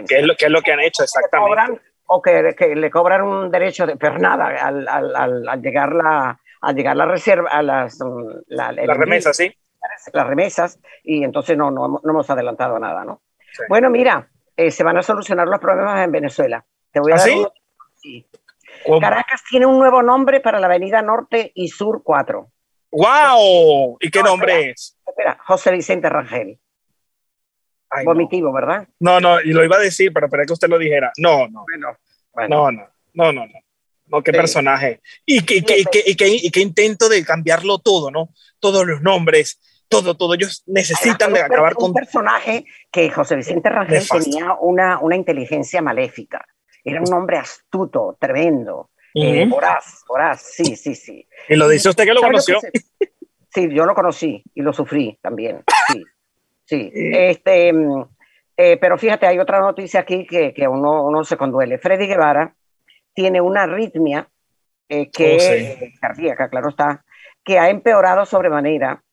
¿Qué 0.07 0.19
es, 0.19 0.25
lo, 0.25 0.35
¿Qué 0.35 0.45
es 0.45 0.51
lo 0.51 0.61
que 0.61 0.71
han 0.71 0.79
hecho 0.79 1.03
exactamente? 1.03 1.81
o 2.13 2.21
que, 2.21 2.55
que, 2.57 2.75
le 2.75 2.89
cobran 2.89 3.21
un 3.21 3.51
derecho 3.51 3.85
de 3.85 3.95
pernada 3.95 4.47
al, 4.47 4.87
al, 4.87 5.47
al, 5.47 5.61
llegar 5.61 5.93
la 5.93 6.37
al 6.59 6.75
llegar 6.75 6.97
la 6.97 7.05
reserva 7.05 7.49
a 7.49 7.61
las 7.61 7.97
la, 8.47 8.71
las 8.73 8.97
remesas, 8.97 9.37
sí. 9.37 9.55
Las 10.11 10.27
remesas 10.27 10.79
y 11.03 11.23
entonces 11.23 11.57
no, 11.57 11.71
no, 11.71 11.87
no 11.87 12.09
hemos 12.09 12.29
adelantado 12.29 12.77
nada, 12.79 13.05
¿no? 13.05 13.21
Bueno, 13.69 13.89
mira, 13.89 14.27
eh, 14.55 14.71
se 14.71 14.83
van 14.83 14.97
a 14.97 15.03
solucionar 15.03 15.47
los 15.47 15.59
problemas 15.59 16.03
en 16.03 16.11
Venezuela. 16.11 16.65
Te 16.91 16.99
voy 16.99 17.11
a 17.11 17.15
¿Ah, 17.15 17.17
dar 17.17 17.27
sí? 17.95 18.27
Caracas 18.99 19.43
tiene 19.49 19.65
un 19.65 19.77
nuevo 19.77 20.01
nombre 20.01 20.39
para 20.39 20.59
la 20.59 20.67
Avenida 20.67 21.01
Norte 21.01 21.51
y 21.55 21.69
Sur 21.69 22.01
4. 22.03 22.51
¡Wow! 22.91 23.97
¿Y 23.99 24.09
qué 24.09 24.23
nombre 24.23 24.71
es? 24.71 24.97
Espera, 25.07 25.37
José 25.45 25.71
Vicente 25.71 26.09
Rangel. 26.09 26.59
Vomitivo, 28.05 28.53
¿verdad? 28.53 28.87
No, 28.99 29.19
no, 29.19 29.41
y 29.41 29.51
lo 29.51 29.63
iba 29.63 29.75
a 29.75 29.79
decir, 29.79 30.11
pero 30.13 30.27
esperé 30.27 30.45
que 30.45 30.53
usted 30.53 30.69
lo 30.69 30.77
dijera. 30.77 31.11
No, 31.17 31.47
no. 31.47 31.65
No, 32.47 32.71
no, 32.71 32.87
no, 33.13 33.33
no, 33.33 33.45
no. 34.07 34.23
qué 34.23 34.31
personaje. 34.31 35.01
Y 35.25 35.43
qué, 35.43 35.61
qué, 35.63 35.83
qué, 35.91 36.15
qué, 36.15 36.61
intento 36.61 37.09
de 37.09 37.25
cambiarlo 37.25 37.79
todo, 37.79 38.09
¿no? 38.09 38.29
Todos 38.59 38.87
los 38.87 39.01
nombres, 39.01 39.59
todo, 39.91 40.15
todo. 40.15 40.33
Ellos 40.33 40.63
necesitan 40.65 41.33
de 41.33 41.41
acabar 41.41 41.75
con... 41.75 41.89
Un 41.89 41.93
personaje 41.93 42.65
que 42.89 43.09
José 43.09 43.35
Vicente 43.35 43.69
Rangel 43.69 44.07
tenía 44.07 44.53
una, 44.59 44.99
una 44.99 45.15
inteligencia 45.15 45.81
maléfica. 45.81 46.43
Era 46.83 47.01
un 47.01 47.13
hombre 47.13 47.37
astuto, 47.37 48.17
tremendo, 48.19 48.89
eh, 49.13 49.45
voraz, 49.45 50.03
voraz, 50.07 50.41
sí, 50.41 50.75
sí, 50.75 50.95
sí. 50.95 51.27
¿Y 51.49 51.55
lo 51.55 51.67
dice 51.67 51.89
usted 51.89 52.05
que 52.05 52.13
lo 52.13 52.21
conoció? 52.21 52.59
sí, 53.53 53.69
yo 53.71 53.85
lo 53.85 53.93
conocí 53.93 54.41
y 54.55 54.61
lo 54.61 54.71
sufrí 54.73 55.19
también, 55.21 55.63
sí, 55.91 56.03
sí. 56.65 56.91
Este, 56.93 57.73
mm, 57.73 58.05
eh, 58.57 58.77
pero 58.77 58.97
fíjate, 58.97 59.27
hay 59.27 59.37
otra 59.37 59.59
noticia 59.59 59.99
aquí 59.99 60.25
que, 60.25 60.53
que 60.53 60.67
uno, 60.67 61.03
uno 61.03 61.23
se 61.23 61.37
conduele. 61.37 61.77
Freddy 61.77 62.07
Guevara, 62.07 62.55
tiene 63.13 63.41
una 63.41 63.63
arritmia 63.63 64.27
eh, 64.87 65.11
que, 65.11 65.83
oh, 65.83 65.99
cardíaca, 65.99 66.49
claro 66.49 66.69
está, 66.69 67.03
que 67.43 67.59
ha 67.59 67.69
empeorado 67.69 68.25
sobremanera 68.25 69.03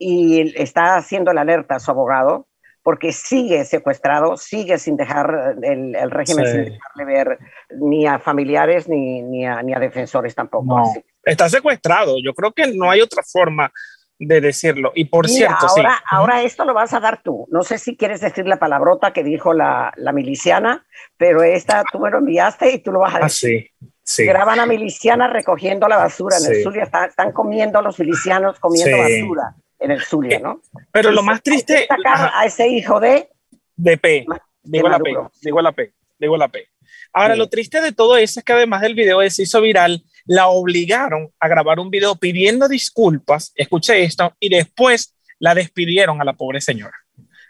y 0.00 0.58
está 0.60 0.96
haciendo 0.96 1.32
la 1.34 1.42
alerta 1.42 1.76
a 1.76 1.78
su 1.78 1.90
abogado 1.90 2.48
porque 2.82 3.12
sigue 3.12 3.66
secuestrado, 3.66 4.38
sigue 4.38 4.78
sin 4.78 4.96
dejar 4.96 5.56
el, 5.62 6.10
régimen, 6.10 6.46
sin 6.46 6.64
dejarle 6.64 7.04
ver 7.04 7.38
ni 7.78 8.06
a 8.06 8.18
familiares 8.18 8.88
ni, 8.88 9.20
ni, 9.20 9.46
a, 9.46 9.62
ni 9.62 9.74
a 9.74 9.78
defensores 9.78 10.34
tampoco. 10.34 10.90
Está 11.22 11.50
secuestrado, 11.50 12.16
yo 12.24 12.32
creo 12.32 12.52
que 12.52 12.72
no 12.74 12.90
hay 12.90 13.02
otra 13.02 13.22
forma 13.22 13.70
de 14.18 14.40
decirlo. 14.40 14.92
Y 14.94 15.04
por 15.04 15.28
cierto, 15.28 15.66
ahora, 15.66 16.02
ahora 16.10 16.42
esto 16.42 16.64
lo 16.64 16.72
vas 16.72 16.94
a 16.94 17.00
dar 17.00 17.22
tú. 17.22 17.46
No 17.50 17.62
sé 17.62 17.76
si 17.76 17.98
quieres 17.98 18.22
decir 18.22 18.46
la 18.46 18.58
palabrota 18.58 19.12
que 19.12 19.22
dijo 19.22 19.52
la, 19.52 19.92
la 19.96 20.12
miliciana, 20.12 20.86
pero 21.18 21.42
esta 21.42 21.84
tú 21.92 21.98
me 21.98 22.10
lo 22.10 22.18
enviaste 22.18 22.72
y 22.72 22.78
tú 22.78 22.92
lo 22.92 23.00
vas 23.00 23.14
a 23.14 23.18
ah, 23.18 23.24
decir. 23.24 23.68
sí, 23.78 23.88
sí. 24.02 24.24
Graban 24.24 24.58
a 24.58 24.64
miliciana 24.64 25.28
recogiendo 25.28 25.86
la 25.86 25.98
basura 25.98 26.38
en 26.38 26.50
el 26.50 26.62
Zulia. 26.62 26.84
Están, 26.84 27.32
comiendo 27.32 27.82
los 27.82 27.98
milicianos 27.98 28.58
comiendo 28.58 28.96
basura 28.96 29.54
en 29.80 29.90
el 29.90 30.02
Zulia, 30.02 30.38
¿no? 30.38 30.60
Pero 30.92 31.10
lo 31.10 31.22
más 31.22 31.42
triste... 31.42 31.88
a 32.04 32.44
ese 32.44 32.68
hijo 32.68 33.00
de... 33.00 33.28
De 33.76 33.96
P. 33.96 34.26
Digo 34.62 34.88
la 34.88 34.98
P. 34.98 35.16
Digo 35.42 35.60
la 35.60 35.72
P. 35.72 35.92
Digo 36.18 36.36
la 36.36 36.48
P. 36.48 36.68
Ahora, 37.12 37.34
lo 37.34 37.48
triste 37.48 37.80
de 37.80 37.92
todo 37.92 38.16
eso 38.16 38.40
es 38.40 38.44
que 38.44 38.52
además 38.52 38.82
del 38.82 38.94
video 38.94 39.28
se 39.30 39.42
hizo 39.42 39.60
viral, 39.60 40.04
la 40.26 40.48
obligaron 40.48 41.30
a 41.40 41.48
grabar 41.48 41.80
un 41.80 41.90
video 41.90 42.14
pidiendo 42.14 42.68
disculpas, 42.68 43.52
escuché 43.56 44.02
esto, 44.02 44.32
y 44.38 44.48
después 44.48 45.16
la 45.38 45.54
despidieron 45.54 46.20
a 46.20 46.24
la 46.24 46.34
pobre 46.34 46.60
señora. 46.60 46.94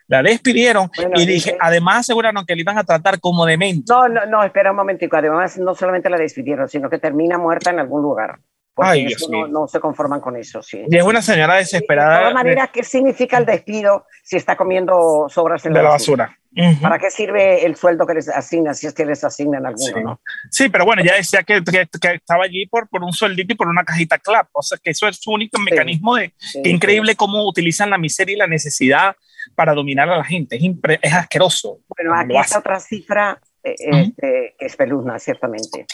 La 0.07 0.23
despidieron 0.23 0.91
y 1.15 1.25
dije, 1.25 1.57
además 1.61 2.01
aseguraron 2.01 2.45
que 2.45 2.57
le 2.57 2.63
iban 2.63 2.79
a 2.79 2.85
tratar 2.85 3.21
como 3.21 3.47
demente. 3.47 3.85
No, 3.89 4.09
no, 4.09 4.27
no, 4.27 4.43
espera 4.43 4.73
un 4.73 4.77
momentico. 4.77 5.17
Además, 5.17 5.57
no 5.57 5.73
solamente 5.75 6.11
la 6.11 6.17
despidieron, 6.17 6.69
sino 6.69 6.91
que 6.91 6.99
termina 6.99 7.39
muerta 7.39 7.71
en 7.71 7.79
algún 7.79 8.03
lugar. 8.03 8.41
Ay, 8.81 9.07
Dios 9.07 9.29
no, 9.31 9.47
no, 9.47 9.69
se 9.69 9.81
conforman 9.81 10.21
con 10.21 10.37
eso, 10.37 10.63
sí. 10.63 10.83
Y 10.89 10.97
es 10.97 11.03
una 11.03 11.23
señora 11.23 11.57
desesperada. 11.57 12.15
De 12.15 12.19
todas 12.21 12.35
maneras, 12.35 12.71
¿qué 12.73 12.83
significa 12.83 13.39
el 13.39 13.47
despido 13.47 14.07
si 14.23 14.37
está 14.37 14.57
comiendo 14.57 15.27
sobras 15.29 15.65
en 15.67 15.73
de 15.73 15.83
la 15.83 15.91
basura? 15.91 16.37
¿Para 16.83 16.99
qué 16.99 17.11
sirve 17.11 17.65
el 17.65 17.77
sueldo 17.77 18.07
que 18.07 18.15
les 18.15 18.29
asignan 18.29 18.75
si 18.75 18.89
es 18.89 18.93
que 18.93 19.07
les 19.07 19.23
asignan 19.23 19.65
alguno? 19.67 19.87
Sí, 19.87 20.03
¿no? 20.03 20.21
sí 20.51 20.69
pero 20.69 20.85
bueno, 20.85 21.03
ya 21.05 21.15
decía 21.15 21.45
que, 21.45 21.63
que, 21.63 22.15
estaba 22.15 22.45
allí 22.45 22.67
por, 22.67 22.89
por 22.89 23.05
un 23.05 23.13
sueldito 23.13 23.53
y 23.53 23.57
por 23.57 23.69
una 23.69 23.85
cajita 23.85 24.19
clap. 24.19 24.49
O 24.53 24.63
sea, 24.63 24.77
que 24.83 24.91
eso 24.91 25.07
es 25.07 25.19
su 25.21 25.31
único 25.31 25.61
mecanismo 25.61 26.17
de. 26.17 26.35
Qué 26.63 26.69
increíble 26.69 27.15
cómo 27.15 27.47
utilizan 27.47 27.91
la 27.91 27.99
miseria 27.99 28.35
y 28.35 28.39
la 28.39 28.49
necesidad 28.49 29.15
para 29.55 29.75
dominar 29.75 30.09
a 30.11 30.19
la 30.19 30.25
gente. 30.25 30.57
Es, 30.57 30.99
es 31.03 31.15
asqueroso. 31.15 31.79
Bueno, 31.89 32.15
aquí 32.15 32.37
está 32.37 32.59
otra 32.59 32.81
cifra 32.81 33.41
eh, 33.63 33.75
este, 33.79 34.55
que 34.59 34.67
es 34.67 34.77
peluzna, 34.77 35.19
ciertamente. 35.19 35.87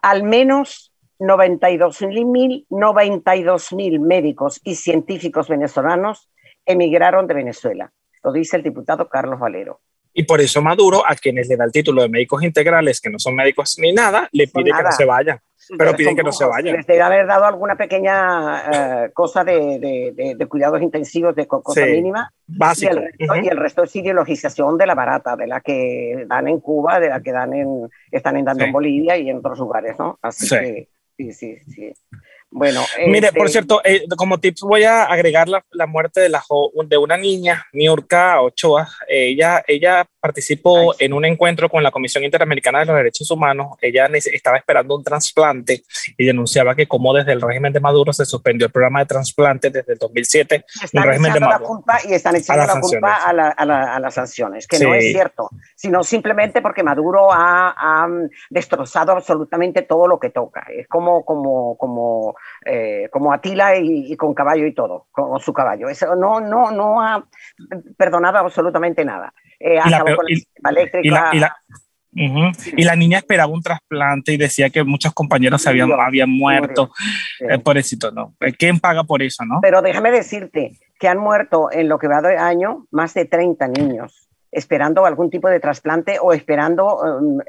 Al 0.00 0.22
menos 0.22 0.93
92.000 1.18 2.66
92 2.68 3.72
médicos 4.00 4.60
y 4.64 4.74
científicos 4.74 5.48
venezolanos 5.48 6.30
emigraron 6.66 7.26
de 7.26 7.34
Venezuela. 7.34 7.92
Lo 8.22 8.32
dice 8.32 8.56
el 8.56 8.62
diputado 8.62 9.08
Carlos 9.08 9.38
Valero. 9.38 9.80
Y 10.12 10.22
por 10.22 10.40
eso 10.40 10.62
Maduro, 10.62 11.02
a 11.06 11.16
quienes 11.16 11.48
le 11.48 11.56
da 11.56 11.64
el 11.64 11.72
título 11.72 12.02
de 12.02 12.08
médicos 12.08 12.42
integrales, 12.42 13.00
que 13.00 13.10
no 13.10 13.18
son 13.18 13.34
médicos 13.34 13.76
ni 13.78 13.92
nada, 13.92 14.28
le 14.32 14.46
pide 14.46 14.70
que 14.70 14.82
no 14.82 14.92
se 14.92 15.04
vayan. 15.04 15.40
Pero 15.78 15.96
piden 15.96 16.14
que 16.14 16.22
no 16.22 16.32
se 16.32 16.44
vayan. 16.44 16.76
Les 16.76 16.86
debe 16.86 17.02
haber 17.02 17.26
dado 17.26 17.46
alguna 17.46 17.74
pequeña 17.76 19.04
eh, 19.06 19.10
cosa 19.12 19.44
de, 19.44 20.34
de, 20.36 20.46
cuidados 20.46 20.82
intensivos, 20.82 21.34
de 21.34 21.46
cosa 21.46 21.86
mínima. 21.86 22.30
Básico. 22.46 22.96
Y 23.18 23.48
el, 23.48 23.56
resto, 23.56 23.82
es 23.84 23.96
ideologización 23.96 24.76
de 24.76 24.86
la 24.86 24.94
barata, 24.94 25.36
de 25.36 25.46
la 25.46 25.60
que 25.60 26.26
dan 26.28 26.48
en 26.48 26.60
Cuba, 26.60 27.00
de 27.00 27.08
la 27.08 27.22
que 27.22 27.32
dan 27.32 27.54
en, 27.54 27.88
están 28.10 28.44
dando 28.44 28.64
en 28.64 28.72
Bolivia 28.72 29.16
y 29.16 29.30
en 29.30 29.38
otros 29.38 29.58
lugares, 29.58 29.98
¿no? 29.98 30.18
Así 30.20 30.48
que 30.48 30.88
sí, 31.16 31.32
sí, 31.32 31.58
sí. 31.68 31.92
Bueno, 32.50 32.84
mire, 33.08 33.32
por 33.32 33.46
este, 33.46 33.58
cierto, 33.58 33.80
eh, 33.84 34.04
como 34.16 34.38
tips 34.38 34.60
voy 34.60 34.84
a 34.84 35.04
agregar 35.04 35.48
la, 35.48 35.64
la, 35.72 35.86
muerte 35.86 36.20
de, 36.20 36.28
la 36.28 36.40
de 36.86 36.96
una 36.96 37.16
niña, 37.16 37.66
Miurka 37.72 38.40
Ochoa. 38.40 38.88
Ella, 39.08 39.64
ella 39.66 40.06
participó 40.24 40.94
en 40.98 41.12
un 41.12 41.26
encuentro 41.26 41.68
con 41.68 41.82
la 41.82 41.90
Comisión 41.90 42.24
Interamericana 42.24 42.78
de 42.78 42.86
los 42.86 42.96
Derechos 42.96 43.30
Humanos. 43.30 43.76
Ella 43.82 44.06
estaba 44.06 44.56
esperando 44.56 44.96
un 44.96 45.04
trasplante 45.04 45.82
y 46.16 46.24
denunciaba 46.24 46.74
que 46.74 46.88
como 46.88 47.12
desde 47.12 47.32
el 47.32 47.42
régimen 47.42 47.74
de 47.74 47.80
Maduro 47.80 48.10
se 48.10 48.24
suspendió 48.24 48.66
el 48.66 48.72
programa 48.72 49.00
de 49.00 49.04
trasplante 49.04 49.68
desde 49.68 49.92
el 49.92 49.98
2007. 49.98 50.64
Están 50.82 51.02
el 51.02 51.08
régimen 51.10 51.34
de 51.34 51.40
Maduro, 51.40 51.58
la 51.60 51.66
culpa 51.66 51.98
y 52.08 52.14
están 52.14 52.36
echando 52.36 52.64
la 52.64 52.80
culpa 52.80 53.16
a, 53.16 53.32
la, 53.34 53.48
a, 53.50 54.00
las 54.00 54.14
sanciones, 54.14 54.66
que 54.66 54.78
no 54.78 54.94
es 54.94 55.12
cierto, 55.12 55.50
sino 55.76 56.02
simplemente 56.02 56.62
porque 56.62 56.82
Maduro 56.82 57.30
ha, 57.30 57.74
ha, 57.76 58.08
destrozado 58.48 59.12
absolutamente 59.12 59.82
todo 59.82 60.08
lo 60.08 60.18
que 60.18 60.30
toca. 60.30 60.64
Es 60.74 60.88
como, 60.88 61.22
como, 61.22 61.76
como 61.76 62.34
eh, 62.64 63.10
como 63.10 63.30
Atila 63.30 63.76
y, 63.76 64.16
con 64.16 64.32
caballo 64.32 64.66
y 64.66 64.72
todo, 64.72 65.08
con, 65.12 65.38
su 65.38 65.52
caballo. 65.52 65.90
Eso 65.90 66.16
no, 66.16 66.40
no, 66.40 66.70
no 66.70 67.02
ha 67.02 67.26
perdonado 67.98 68.38
absolutamente 68.38 69.04
nada. 69.04 69.34
Eh, 69.66 69.78
y, 71.02 71.08
la, 71.08 71.56
y, 72.12 72.84
la, 72.84 72.96
niña 72.96 73.16
esperaba 73.16 73.50
un 73.50 73.62
trasplante 73.62 74.34
y 74.34 74.36
decía 74.36 74.68
que 74.68 74.84
muchos 74.84 75.14
compañeros 75.14 75.62
se 75.62 75.70
habían, 75.70 75.90
habían 75.90 76.28
muerto. 76.28 76.90
Eh, 77.40 77.58
pobrecito, 77.58 78.10
¿no? 78.10 78.34
¿Quién 78.58 78.78
paga 78.78 79.04
por 79.04 79.22
eso, 79.22 79.42
no? 79.46 79.60
Pero 79.62 79.80
déjame 79.80 80.10
decirte 80.10 80.78
que 81.00 81.08
han 81.08 81.16
muerto 81.16 81.70
en 81.72 81.88
lo 81.88 81.98
que 81.98 82.08
va 82.08 82.20
de 82.20 82.36
año 82.36 82.86
más 82.90 83.14
de 83.14 83.24
30 83.24 83.68
niños 83.68 84.28
esperando 84.52 85.04
algún 85.04 85.30
tipo 85.30 85.48
de 85.48 85.58
trasplante 85.58 86.18
o 86.20 86.32
esperando 86.32 87.00
um, 87.00 87.40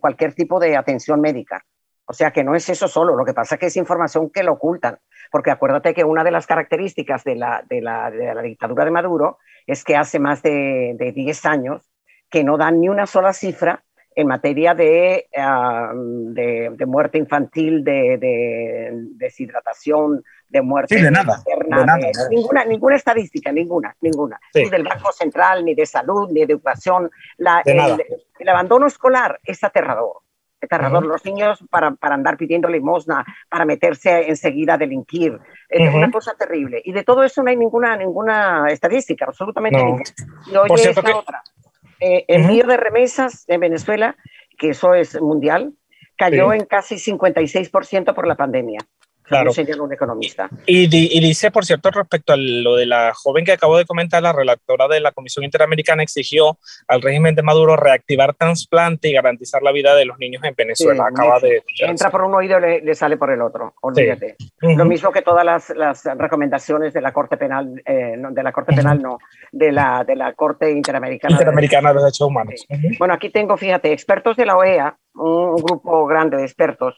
cualquier 0.00 0.34
tipo 0.34 0.58
de 0.58 0.76
atención 0.76 1.20
médica. 1.20 1.64
O 2.06 2.12
sea 2.12 2.32
que 2.32 2.42
no 2.42 2.56
es 2.56 2.68
eso 2.68 2.88
solo, 2.88 3.14
lo 3.14 3.24
que 3.24 3.34
pasa 3.34 3.54
es 3.54 3.60
que 3.60 3.66
es 3.66 3.76
información 3.76 4.30
que 4.30 4.42
lo 4.42 4.54
ocultan, 4.54 4.98
porque 5.30 5.52
acuérdate 5.52 5.94
que 5.94 6.02
una 6.02 6.24
de 6.24 6.32
las 6.32 6.44
características 6.44 7.22
de 7.22 7.36
la, 7.36 7.62
de 7.68 7.80
la, 7.80 8.10
de 8.10 8.34
la 8.34 8.42
dictadura 8.42 8.84
de 8.84 8.90
Maduro 8.90 9.38
es 9.70 9.84
que 9.84 9.96
hace 9.96 10.18
más 10.18 10.42
de, 10.42 10.94
de 10.98 11.12
10 11.12 11.46
años 11.46 11.90
que 12.30 12.44
no 12.44 12.56
dan 12.56 12.80
ni 12.80 12.88
una 12.88 13.06
sola 13.06 13.32
cifra 13.32 13.82
en 14.14 14.26
materia 14.26 14.74
de, 14.74 15.28
de, 15.32 16.70
de, 16.72 16.86
muerte 16.86 17.18
infantil, 17.18 17.84
de, 17.84 18.90
deshidratación, 19.16 20.22
de 20.48 20.62
muerte 20.62 20.96
sí, 20.96 21.02
de 21.02 21.10
nada, 21.10 21.42
ninguna, 22.28 22.64
ninguna 22.64 22.96
estadística, 22.96 23.52
ninguna, 23.52 23.96
ninguna. 24.00 24.40
Ni 24.54 24.68
del 24.68 24.82
Banco 24.82 25.12
Central, 25.12 25.64
ni 25.64 25.74
de 25.74 25.86
salud, 25.86 26.28
ni 26.30 26.44
de 26.44 26.52
educación. 26.52 27.10
La, 27.38 27.62
el, 27.64 28.48
abandono 28.48 28.86
escolar 28.86 29.38
es 29.44 29.62
aterrador 29.62 30.22
aterrador. 30.66 31.04
Los 31.04 31.24
niños 31.24 31.64
para, 31.70 31.92
para, 31.92 32.14
andar 32.14 32.36
pidiendo 32.36 32.68
limosna, 32.68 33.24
para 33.48 33.64
meterse 33.64 34.28
enseguida 34.28 34.74
a 34.74 34.78
delinquir. 34.78 35.38
Es 35.68 35.94
una 35.94 36.10
cosa 36.10 36.34
terrible. 36.38 36.82
Y 36.84 36.92
de 36.92 37.04
todo 37.04 37.22
eso 37.22 37.42
no 37.42 37.50
hay 37.50 37.56
ninguna, 37.56 37.96
ninguna 37.96 38.66
estadística, 38.68 39.26
absolutamente 39.26 39.78
ninguna. 39.82 40.04
Y 40.46 40.56
oye, 40.56 40.90
esta 40.90 41.16
otra. 41.16 41.42
Eh, 42.00 42.24
envío 42.28 42.66
de 42.66 42.76
remesas 42.78 43.44
en 43.48 43.60
Venezuela, 43.60 44.16
que 44.58 44.70
eso 44.70 44.94
es 44.94 45.20
mundial, 45.20 45.74
cayó 46.16 46.52
en 46.52 46.64
casi 46.64 46.96
56% 46.96 48.14
por 48.14 48.26
la 48.26 48.36
pandemia. 48.36 48.80
Claro. 49.30 49.52
un 49.84 49.92
economista. 49.92 50.50
Y, 50.66 50.86
y, 50.86 51.20
dice, 51.20 51.52
por 51.52 51.64
cierto, 51.64 51.92
respecto 51.92 52.32
a 52.32 52.36
lo 52.36 52.74
de 52.74 52.84
la 52.84 53.12
joven 53.14 53.44
que 53.44 53.52
acabo 53.52 53.78
de 53.78 53.84
comentar, 53.84 54.20
la 54.20 54.32
relatora 54.32 54.88
de 54.88 54.98
la 54.98 55.12
Comisión 55.12 55.44
Interamericana 55.44 56.02
exigió 56.02 56.58
al 56.88 57.00
régimen 57.00 57.36
de 57.36 57.42
Maduro 57.42 57.76
reactivar 57.76 58.34
trasplante 58.34 59.08
y 59.08 59.12
garantizar 59.12 59.62
la 59.62 59.70
vida 59.70 59.94
de 59.94 60.04
los 60.04 60.18
niños 60.18 60.42
en 60.42 60.54
Venezuela. 60.56 61.06
Acaba 61.06 61.38
de. 61.38 61.62
Entra 61.78 62.10
por 62.10 62.22
un 62.22 62.34
oído 62.34 62.58
y 62.58 62.80
le, 62.80 62.94
sale 62.96 63.16
por 63.16 63.30
el 63.30 63.40
otro. 63.40 63.74
Olvídate. 63.82 64.34
Lo 64.62 64.84
mismo 64.84 65.12
que 65.12 65.22
todas 65.22 65.44
las, 65.44 65.70
las, 65.70 66.04
recomendaciones 66.04 66.92
de 66.92 67.00
la 67.00 67.12
Corte 67.12 67.36
Penal, 67.36 67.80
eh, 67.86 68.16
no, 68.18 68.32
de 68.32 68.42
la 68.42 68.50
Corte 68.50 68.74
Penal, 68.74 69.00
no, 69.00 69.18
de 69.52 69.70
la, 69.70 70.02
de 70.02 70.16
la 70.16 70.32
Corte 70.32 70.72
Interamericana. 70.72 71.34
Interamericana 71.34 71.90
de, 71.90 71.94
los 71.94 72.02
Derechos 72.02 72.26
Humanos. 72.26 72.66
Bueno, 72.98 73.14
aquí 73.14 73.30
tengo, 73.30 73.56
fíjate, 73.56 73.92
expertos 73.92 74.36
de 74.36 74.46
la 74.46 74.56
OEA, 74.56 74.96
un 75.14 75.54
grupo 75.54 76.04
grande 76.06 76.36
de 76.36 76.42
expertos 76.42 76.96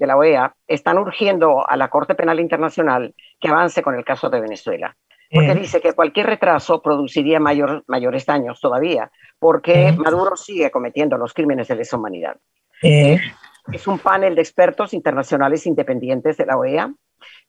de 0.00 0.06
la 0.06 0.16
OEA 0.16 0.56
están 0.66 0.98
urgiendo 0.98 1.68
a 1.68 1.76
la 1.76 1.88
Corte 1.88 2.14
Penal 2.14 2.40
Internacional 2.40 3.14
que 3.38 3.48
avance 3.48 3.82
con 3.82 3.94
el 3.94 4.04
caso 4.04 4.30
de 4.30 4.40
Venezuela. 4.40 4.96
Porque 5.32 5.54
dice 5.54 5.80
que 5.80 5.92
cualquier 5.92 6.26
retraso 6.26 6.82
produciría 6.82 7.38
mayor, 7.38 7.84
mayores 7.86 8.26
daños 8.26 8.60
todavía, 8.60 9.12
porque 9.38 9.92
Maduro 9.92 10.34
sigue 10.34 10.72
cometiendo 10.72 11.16
los 11.16 11.32
crímenes 11.32 11.68
de 11.68 11.76
lesa 11.76 11.96
humanidad. 11.96 12.36
Es 12.82 13.86
un 13.86 14.00
panel 14.00 14.34
de 14.34 14.40
expertos 14.40 14.92
internacionales 14.92 15.66
independientes 15.66 16.36
de 16.36 16.46
la 16.46 16.56
OEA 16.56 16.92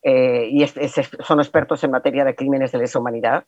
eh, 0.04 0.48
y 0.52 0.68
son 0.68 1.40
expertos 1.40 1.84
en 1.84 1.90
materia 1.90 2.24
de 2.24 2.36
crímenes 2.36 2.72
de 2.72 2.80
lesa 2.80 3.00
humanidad 3.00 3.46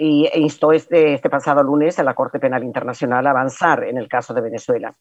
y 0.00 0.30
instó 0.34 0.70
este, 0.70 1.14
este 1.14 1.28
pasado 1.28 1.60
lunes 1.64 1.98
a 1.98 2.04
la 2.04 2.14
Corte 2.14 2.38
Penal 2.38 2.62
Internacional 2.62 3.26
a 3.26 3.30
avanzar 3.30 3.82
en 3.82 3.98
el 3.98 4.06
caso 4.06 4.32
de 4.32 4.40
Venezuela 4.40 4.94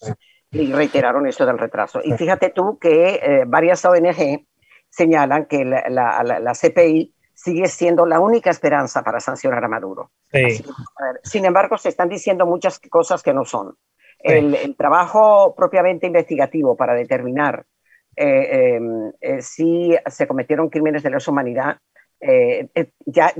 y 0.49 0.73
reiteraron 0.73 1.27
eso 1.27 1.45
del 1.45 1.59
retraso. 1.59 2.01
Y 2.03 2.13
fíjate 2.13 2.49
tú 2.49 2.79
que 2.79 3.19
eh, 3.21 3.43
varias 3.45 3.85
ONG 3.85 4.47
señalan 4.89 5.45
que 5.45 5.63
la, 5.63 5.87
la, 6.23 6.53
CPI 6.53 7.13
sigue 7.31 7.67
siendo 7.67 8.07
la 8.07 8.19
única 8.19 8.49
esperanza 8.49 9.03
para 9.03 9.19
sancionar 9.19 9.63
a 9.63 9.67
Maduro. 9.67 10.09
sin 11.21 11.45
embargo, 11.45 11.77
se 11.77 11.89
están 11.89 12.09
diciendo 12.09 12.47
muchas 12.47 12.79
cosas 12.89 13.21
que 13.21 13.35
no 13.35 13.45
son. 13.45 13.77
El, 14.17 14.75
trabajo 14.75 15.53
propiamente 15.55 16.07
investigativo 16.07 16.75
para 16.75 16.95
determinar 16.95 17.67
eh, 18.15 18.75
em, 18.75 19.11
eh, 19.21 19.43
si 19.43 19.95
se 20.07 20.25
cometieron 20.25 20.69
crímenes 20.69 21.03
de 21.03 21.11
lesa 21.11 21.29
humanidad, 21.29 21.77
eh, 22.19 22.67
ya, 23.05 23.31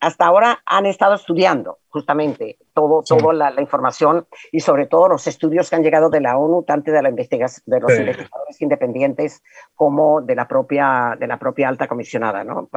hasta 0.00 0.24
ahora 0.24 0.62
han 0.64 0.86
estado 0.86 1.14
estudiando 1.14 1.78
justamente 1.88 2.56
todo, 2.72 3.02
toda 3.02 3.50
la, 3.50 3.60
información 3.60 4.26
y 4.50 4.60
sobre 4.60 4.86
todo 4.86 5.08
los 5.08 5.26
estudios 5.26 5.68
que 5.68 5.76
han 5.76 5.82
llegado 5.82 6.08
de 6.08 6.20
la 6.20 6.38
ONU, 6.38 6.62
tanto 6.62 6.90
de, 6.90 7.02
la 7.02 7.10
investigación, 7.10 7.62
de 7.66 7.80
los 7.80 7.92
investigadores 7.92 8.60
independientes 8.60 9.42
como 9.74 10.22
de 10.22 10.34
la 10.34 10.48
propia, 10.48 11.14
de 11.20 11.26
la 11.26 11.38
propia 11.38 11.68
alta 11.68 11.86
comisionada. 11.86 12.42
¿no? 12.42 12.70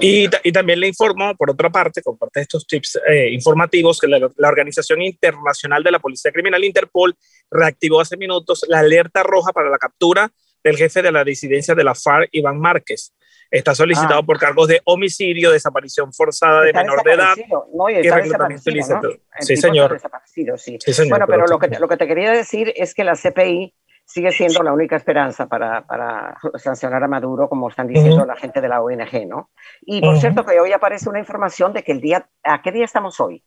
y, 0.00 0.28
y, 0.42 0.52
también 0.52 0.80
le 0.80 0.88
informó, 0.88 1.34
por 1.34 1.50
otra 1.50 1.70
parte, 1.70 2.02
comparte 2.02 2.42
estos 2.42 2.66
tips 2.66 3.00
eh, 3.08 3.30
informativos, 3.32 3.98
que 3.98 4.06
la, 4.06 4.18
la, 4.18 4.48
Organización 4.48 5.00
Internacional 5.00 5.82
de 5.82 5.92
la 5.92 5.98
Policía 5.98 6.30
Criminal, 6.30 6.62
Interpol, 6.62 7.16
reactivó 7.50 8.00
hace 8.00 8.18
minutos 8.18 8.66
la 8.68 8.80
alerta 8.80 9.22
roja 9.22 9.52
para 9.52 9.70
la 9.70 9.78
captura 9.78 10.30
del 10.62 10.76
jefe 10.76 11.00
de 11.00 11.12
la 11.12 11.24
disidencia 11.24 11.74
de 11.74 11.84
la 11.84 11.94
FARC, 11.94 12.28
Iván 12.32 12.58
Márquez. 12.58 13.14
Está 13.56 13.74
solicitado 13.74 14.20
ah. 14.20 14.22
por 14.22 14.38
cargos 14.38 14.68
de 14.68 14.82
homicidio, 14.84 15.50
desaparición 15.50 16.12
forzada 16.12 16.62
de 16.62 16.72
menor 16.72 17.02
de 17.02 17.12
edad. 17.12 17.34
No, 17.72 17.88
y 17.88 17.94
está 17.94 18.16
desaparecido, 18.18 19.02
¿no? 19.02 19.10
Sí, 19.40 19.56
señor. 19.56 20.00
Sí. 20.26 20.78
sí 20.78 20.92
señor. 20.92 21.10
Bueno, 21.10 21.26
pero, 21.26 21.46
lo, 21.46 21.58
que, 21.58 21.68
lo 21.78 21.88
que 21.88 21.96
te 21.96 22.06
quería 22.06 22.32
decir 22.32 22.72
es 22.76 22.94
que 22.94 23.04
la 23.04 23.14
CPI 23.14 23.74
sigue 24.04 24.30
siendo 24.30 24.62
la 24.62 24.72
única 24.72 24.96
esperanza 24.96 25.46
para, 25.46 25.86
para, 25.86 26.36
sancionar 26.56 27.02
a 27.02 27.08
Maduro, 27.08 27.48
como 27.48 27.68
están 27.68 27.88
diciendo 27.88 28.24
la 28.24 28.36
gente 28.36 28.60
de 28.60 28.68
la 28.68 28.80
ONG, 28.80 29.26
¿no? 29.26 29.50
Y 29.82 30.00
por 30.00 30.18
cierto, 30.18 30.44
que 30.44 30.60
hoy 30.60 30.72
aparece 30.72 31.08
una 31.08 31.18
información 31.18 31.72
de 31.72 31.82
que 31.82 31.92
el 31.92 32.00
día, 32.00 32.28
¿a 32.44 32.62
qué 32.62 32.72
día 32.72 32.84
estamos 32.84 33.18
hoy? 33.20 33.42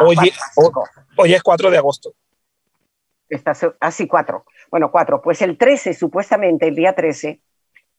hoy, 0.00 0.16
hoy, 1.16 1.34
es 1.34 1.42
4 1.42 1.70
de 1.70 1.78
agosto. 1.78 2.14
Está, 3.28 3.52
ah, 3.80 3.90
4. 4.08 4.44
Bueno, 4.70 4.90
4. 4.90 5.20
Pues 5.22 5.42
el 5.42 5.58
13, 5.58 5.94
supuestamente, 5.94 6.68
el 6.68 6.74
día 6.74 6.94
13, 6.94 7.40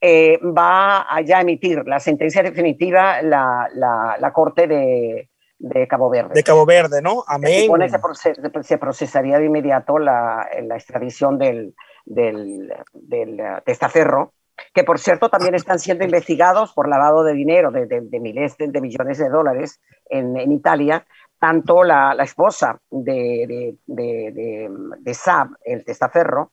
eh, 0.07 0.39
va 0.43 1.01
a 1.09 1.21
ya 1.21 1.41
emitir 1.41 1.83
la 1.87 1.99
sentencia 1.99 2.43
definitiva 2.43 3.23
la, 3.23 3.67
la, 3.73 4.17
la 4.19 4.33
Corte 4.33 4.67
de, 4.67 5.31
de 5.57 5.87
Cabo 5.87 6.11
Verde. 6.11 6.35
De 6.35 6.43
Cabo 6.43 6.63
Verde, 6.63 7.01
¿no? 7.01 7.23
Amén. 7.25 7.67
Se, 8.13 8.35
se, 8.61 8.77
procesaría 8.77 9.39
de 9.39 9.45
inmediato 9.45 9.97
la, 9.97 10.47
la 10.61 10.75
extradición 10.75 11.39
del, 11.39 11.73
del, 12.05 12.71
del, 12.93 13.41
testaferro, 13.65 14.33
que 14.75 14.83
por 14.83 14.99
cierto 14.99 15.29
también 15.29 15.55
están 15.55 15.79
siendo 15.79 16.03
investigados 16.03 16.71
por 16.73 16.87
lavado 16.87 17.23
de 17.23 17.33
dinero 17.33 17.71
de, 17.71 17.87
de, 17.87 18.19
miles 18.19 18.57
de, 18.59 18.81
millones 18.81 19.17
de 19.17 19.29
dólares 19.29 19.81
en, 20.07 20.37
en 20.37 20.51
Italia, 20.51 21.03
tanto 21.39 21.83
la, 21.83 22.13
la 22.13 22.25
esposa 22.25 22.79
de, 22.91 23.75
de, 23.87 24.69
de, 24.99 25.13
Saab, 25.15 25.49
el 25.63 25.83
testaferro, 25.83 26.51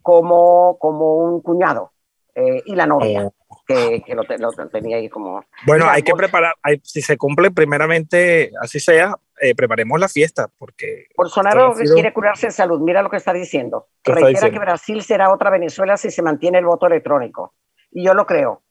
como, 0.00 0.78
como 0.78 1.16
un 1.16 1.42
cuñado 1.42 1.93
eh, 2.34 2.62
y 2.66 2.74
la 2.74 2.86
novia. 2.86 3.26
Oh 3.26 3.34
que, 3.66 4.14
lo, 4.14 4.52
tenía 4.68 4.96
ahí 4.98 5.08
como... 5.08 5.44
Bueno, 5.66 5.88
hay 5.88 6.02
que 6.02 6.12
preparar, 6.14 6.54
si 6.82 7.02
se 7.02 7.16
cumple 7.16 7.50
primeramente, 7.50 8.52
así 8.60 8.80
sea, 8.80 9.14
eh, 9.40 9.54
preparemos 9.54 9.98
la 9.98 10.08
fiesta, 10.08 10.48
porque... 10.58 11.06
Bolsonaro 11.16 11.74
quiere 11.74 12.12
curarse 12.12 12.46
en 12.46 12.52
salud, 12.52 12.80
mira 12.80 13.02
lo 13.02 13.10
que 13.10 13.16
está 13.16 13.32
diciendo. 13.32 13.88
Reitera 14.04 14.50
que 14.50 14.58
Brasil 14.58 15.02
será 15.02 15.32
otra 15.32 15.50
Venezuela 15.50 15.96
si 15.96 16.10
se 16.10 16.22
mantiene 16.22 16.58
el 16.58 16.66
voto 16.66 16.86
electrónico. 16.86 17.54
Y 17.90 18.04
yo 18.04 18.14
lo 18.14 18.26
creo. 18.26 18.62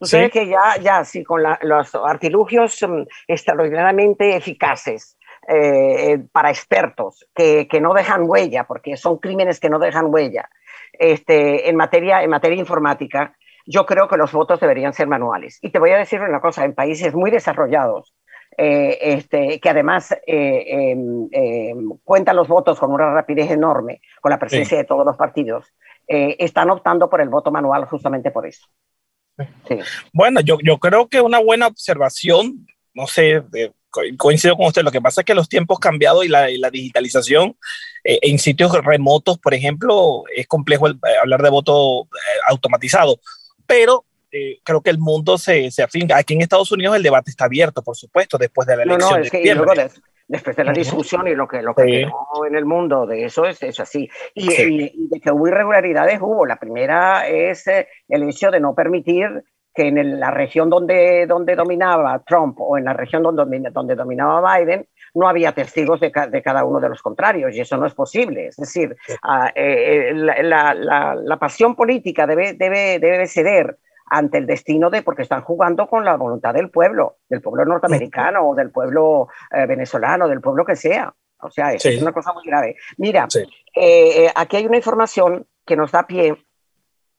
Ustedes 0.00 0.30
que 0.30 0.46
ya, 0.46 0.76
ya, 0.80 1.04
sí, 1.04 1.24
con 1.24 1.42
los 1.42 1.94
artilugios 1.96 2.80
um, 2.82 3.04
extraordinariamente 3.26 4.36
eficaces, 4.36 5.16
eh, 5.48 6.12
eh, 6.12 6.18
para 6.30 6.50
expertos 6.50 7.26
que, 7.34 7.66
que, 7.66 7.80
no 7.80 7.94
dejan 7.94 8.28
huella, 8.28 8.64
porque 8.64 8.96
son 8.96 9.18
crímenes 9.18 9.58
que 9.58 9.70
no 9.70 9.78
dejan 9.78 10.12
huella, 10.12 10.48
este, 10.98 11.68
en, 11.68 11.76
materia, 11.76 12.22
en 12.22 12.30
materia 12.30 12.58
informática, 12.58 13.36
yo 13.66 13.84
creo 13.84 14.08
que 14.08 14.16
los 14.16 14.32
votos 14.32 14.60
deberían 14.60 14.94
ser 14.94 15.06
manuales. 15.08 15.58
Y 15.62 15.70
te 15.70 15.78
voy 15.78 15.90
a 15.90 15.98
decir 15.98 16.20
una 16.20 16.40
cosa, 16.40 16.64
en 16.64 16.74
países 16.74 17.14
muy 17.14 17.30
desarrollados, 17.30 18.14
eh, 18.56 18.98
este, 19.00 19.60
que 19.60 19.68
además 19.68 20.12
eh, 20.26 20.64
em, 20.66 21.28
em, 21.30 21.90
cuentan 22.02 22.34
los 22.34 22.48
votos 22.48 22.78
con 22.78 22.90
una 22.90 23.12
rapidez 23.12 23.50
enorme, 23.50 24.00
con 24.20 24.30
la 24.30 24.38
presencia 24.38 24.76
de 24.78 24.84
todos 24.84 25.04
los 25.04 25.16
partidos, 25.16 25.66
eh, 26.08 26.36
están 26.38 26.70
optando 26.70 27.10
por 27.10 27.20
el 27.20 27.28
voto 27.28 27.50
manual 27.50 27.84
justamente 27.84 28.30
por 28.30 28.46
eso. 28.46 28.66
Bueno, 30.12 30.40
yo, 30.40 30.58
yo 30.64 30.78
creo 30.78 31.08
que 31.08 31.20
una 31.20 31.38
buena 31.38 31.68
observación, 31.68 32.66
no 32.94 33.06
sé, 33.06 33.44
coincido 34.16 34.56
con 34.56 34.66
usted, 34.66 34.82
lo 34.82 34.90
que 34.90 35.00
pasa 35.00 35.22
es 35.22 35.24
que 35.24 35.34
los 35.34 35.48
tiempos 35.48 35.78
han 35.78 35.92
cambiado 35.92 36.22
y 36.22 36.28
la, 36.28 36.48
la 36.58 36.70
digitalización 36.70 37.56
en 38.04 38.38
sitios 38.38 38.72
remotos, 38.84 39.38
por 39.38 39.54
ejemplo, 39.54 40.24
es 40.34 40.46
complejo 40.46 40.88
hablar 41.22 41.42
de 41.42 41.50
voto 41.50 42.08
automatizado 42.48 43.20
pero 43.68 44.06
eh, 44.32 44.58
creo 44.64 44.80
que 44.80 44.90
el 44.90 44.98
mundo 44.98 45.38
se, 45.38 45.70
se 45.70 45.82
afinca. 45.82 46.16
Aquí 46.16 46.34
en 46.34 46.40
Estados 46.40 46.72
Unidos 46.72 46.96
el 46.96 47.02
debate 47.02 47.30
está 47.30 47.44
abierto, 47.44 47.82
por 47.82 47.94
supuesto, 47.94 48.38
después 48.38 48.66
de 48.66 48.76
la 48.76 48.82
elección. 48.82 49.10
No, 49.10 49.18
no, 49.18 49.22
es 49.22 49.30
que 49.30 49.54
luego 49.54 49.72
después 50.26 50.56
de 50.56 50.64
la 50.64 50.72
discusión 50.72 51.28
y 51.28 51.34
lo 51.34 51.46
que, 51.46 51.62
lo 51.62 51.74
que 51.74 52.02
en 52.02 52.54
el 52.54 52.64
mundo 52.64 53.06
de 53.06 53.26
eso 53.26 53.44
es, 53.44 53.62
es 53.62 53.78
así. 53.78 54.08
Y, 54.34 54.48
de 55.08 55.20
que 55.20 55.30
hubo 55.30 55.48
irregularidades, 55.48 56.18
hubo. 56.20 56.46
La 56.46 56.56
primera 56.56 57.28
es 57.28 57.66
eh, 57.66 57.88
el 58.08 58.28
hecho 58.28 58.50
de 58.50 58.60
no 58.60 58.74
permitir 58.74 59.44
que 59.78 59.86
en 59.86 60.18
la 60.18 60.32
región 60.32 60.68
donde, 60.68 61.24
donde 61.28 61.54
dominaba 61.54 62.18
Trump 62.26 62.60
o 62.60 62.76
en 62.76 62.84
la 62.84 62.94
región 62.94 63.22
donde, 63.22 63.70
donde 63.70 63.94
dominaba 63.94 64.58
Biden, 64.58 64.88
no 65.14 65.28
había 65.28 65.52
testigos 65.52 66.00
de, 66.00 66.10
de, 66.32 66.42
cada 66.42 66.64
uno 66.64 66.80
de 66.80 66.88
los 66.88 67.00
contrarios 67.00 67.54
y 67.54 67.60
eso 67.60 67.76
no 67.76 67.86
es 67.86 67.94
posible. 67.94 68.48
Es 68.48 68.56
decir, 68.56 68.96
ah, 69.22 69.52
eh, 69.54 70.08
eh, 70.10 70.14
la, 70.14 70.74
la, 70.74 71.14
la, 71.14 71.36
pasión 71.36 71.76
política 71.76 72.26
debe, 72.26 72.54
debe, 72.54 72.98
debe 72.98 73.28
ceder 73.28 73.78
ante 74.06 74.38
el 74.38 74.46
destino 74.46 74.90
de, 74.90 75.02
porque 75.02 75.22
están 75.22 75.42
jugando 75.42 75.86
con 75.86 76.04
la 76.04 76.16
voluntad 76.16 76.52
del 76.54 76.70
pueblo, 76.70 77.18
del 77.28 77.40
pueblo 77.40 77.64
norteamericano 77.64 78.48
o 78.48 78.56
del 78.56 78.72
pueblo 78.72 79.28
eh, 79.52 79.64
venezolano, 79.64 80.26
del 80.26 80.40
pueblo 80.40 80.64
que 80.64 80.74
sea. 80.74 81.14
O 81.40 81.50
sea, 81.52 81.72
eso 81.72 81.88
es 81.88 82.02
una 82.02 82.10
cosa 82.10 82.32
muy 82.32 82.42
grave. 82.44 82.74
Mira, 82.96 83.28
aquí 84.34 84.56
hay 84.56 84.66
una 84.66 84.76
información 84.76 85.46
que 85.64 85.76
nos 85.76 85.92
da 85.92 86.04
pie 86.04 86.34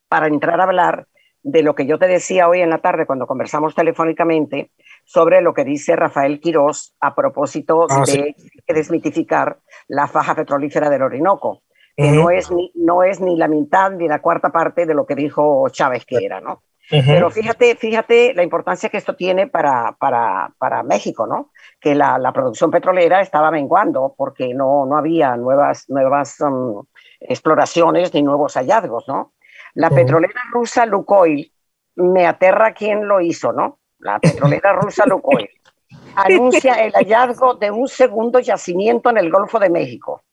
para 0.09 0.27
entrar 0.27 0.59
a 0.59 0.63
hablar 0.63 1.07
de 1.43 1.63
lo 1.63 1.75
que 1.75 1.85
yo 1.85 1.97
te 1.97 2.07
decía 2.07 2.47
hoy 2.47 2.61
en 2.61 2.69
la 2.69 2.79
tarde 2.79 3.05
cuando 3.05 3.27
conversamos 3.27 3.75
telefónicamente 3.75 4.71
sobre 5.05 5.41
lo 5.41 5.53
que 5.53 5.63
dice 5.63 5.95
Rafael 5.95 6.39
Quirós 6.39 6.95
a 6.99 7.15
propósito 7.15 7.87
ah, 7.89 8.03
de 8.05 8.35
desmitificar 8.67 9.59
la 9.87 10.07
faja 10.07 10.35
petrolífera 10.35 10.89
del 10.89 11.03
Orinoco, 11.03 11.63
que 11.95 12.11
no, 12.11 12.29
es 12.29 12.51
ni, 12.51 12.71
no 12.75 13.03
es 13.03 13.19
ni 13.19 13.35
la 13.35 13.47
mitad 13.47 13.91
ni 13.91 14.07
la 14.07 14.21
cuarta 14.21 14.51
parte 14.51 14.85
de 14.85 14.93
lo 14.93 15.05
que 15.05 15.15
dijo 15.15 15.67
Chávez 15.69 16.05
que 16.05 16.17
era, 16.23 16.39
¿no? 16.39 16.63
Pero 16.89 17.29
fíjate, 17.29 17.75
fíjate 17.75 18.33
la 18.33 18.41
importancia 18.41 18.89
que 18.89 18.97
esto 18.97 19.15
tiene 19.15 19.45
para, 19.45 19.95
para, 19.99 20.51
para 20.57 20.81
México, 20.81 21.27
¿no? 21.27 21.51
Que 21.79 21.93
la, 21.93 22.17
la, 22.17 22.33
producción 22.33 22.71
petrolera 22.71 23.21
estaba 23.21 23.51
menguando 23.51 24.15
porque 24.17 24.55
no, 24.55 24.87
no 24.87 24.97
había 24.97 25.37
nuevas, 25.37 25.87
nuevas 25.87 26.39
um, 26.41 26.83
exploraciones 27.19 28.11
ni 28.15 28.23
nuevos 28.23 28.55
hallazgos, 28.55 29.07
¿no? 29.07 29.33
La 29.79 29.89
petrolera 29.89 30.41
rusa 30.51 30.85
Lukoil, 30.85 31.51
me 31.95 32.27
aterra 32.27 32.73
quién 32.73 33.07
lo 33.07 33.21
hizo, 33.21 33.53
¿no? 33.53 33.79
la 33.99 34.19
petrolera 34.19 34.73
rusa 34.73 35.05
Lukoil, 35.05 35.49
anuncia 36.15 36.73
el 36.83 36.91
hallazgo 36.93 37.55
de 37.55 37.71
un 37.71 37.87
segundo 37.87 38.39
yacimiento 38.39 39.09
en 39.09 39.17
el 39.17 39.29
Golfo 39.29 39.59
de 39.59 39.69
México. 39.69 40.23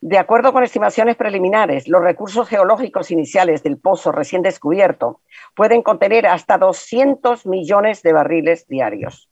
De 0.00 0.18
acuerdo 0.18 0.52
con 0.52 0.64
estimaciones 0.64 1.14
preliminares, 1.14 1.86
los 1.86 2.02
recursos 2.02 2.48
geológicos 2.48 3.12
iniciales 3.12 3.62
del 3.62 3.78
pozo 3.78 4.10
recién 4.10 4.42
descubierto 4.42 5.20
pueden 5.54 5.82
contener 5.82 6.26
hasta 6.26 6.58
200 6.58 7.46
millones 7.46 8.02
de 8.02 8.12
barriles 8.12 8.66
diarios. 8.66 9.30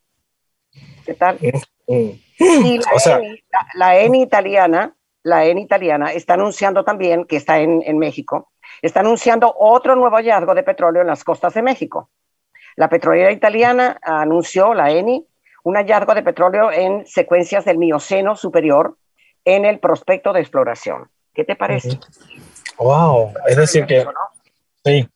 ¿Qué 1.05 1.15
tal? 1.15 1.39
Y 1.41 2.81
la, 3.75 3.99
ENI, 3.99 4.23
italiana, 4.23 4.95
la 5.25 5.45
ENI 5.45 5.63
italiana 5.63 6.13
está 6.13 6.35
anunciando 6.35 6.85
también, 6.85 7.25
que 7.25 7.37
está 7.37 7.59
en, 7.59 7.83
en 7.85 7.99
México, 7.99 8.53
está 8.83 9.01
anunciando 9.01 9.55
otro 9.59 9.97
nuevo 9.97 10.17
hallazgo 10.17 10.55
de 10.55 10.63
petróleo 10.63 11.03
en 11.03 11.09
las 11.09 11.25
costas 11.25 11.55
de 11.55 11.63
México. 11.63 12.11
La 12.77 12.89
petrolera 12.89 13.33
italiana 13.33 13.99
anunció, 14.03 14.75
la 14.75 14.91
ENI, 14.91 15.27
un 15.65 15.77
hallazgo 15.77 16.15
de 16.15 16.23
petróleo 16.23 16.73
en 16.73 17.07
secuencias 17.07 17.65
del 17.65 17.79
Mioceno 17.79 18.37
superior 18.37 18.97
en 19.45 19.65
el 19.65 19.79
prospecto 19.79 20.33
de 20.33 20.41
exploración. 20.41 21.09
¿Qué 21.35 21.45
te 21.45 21.57
parece? 21.57 21.99
Wow, 22.79 23.33
es 23.47 23.57
decir 23.57 23.87
que... 23.87 24.07
Sí. 24.85 25.09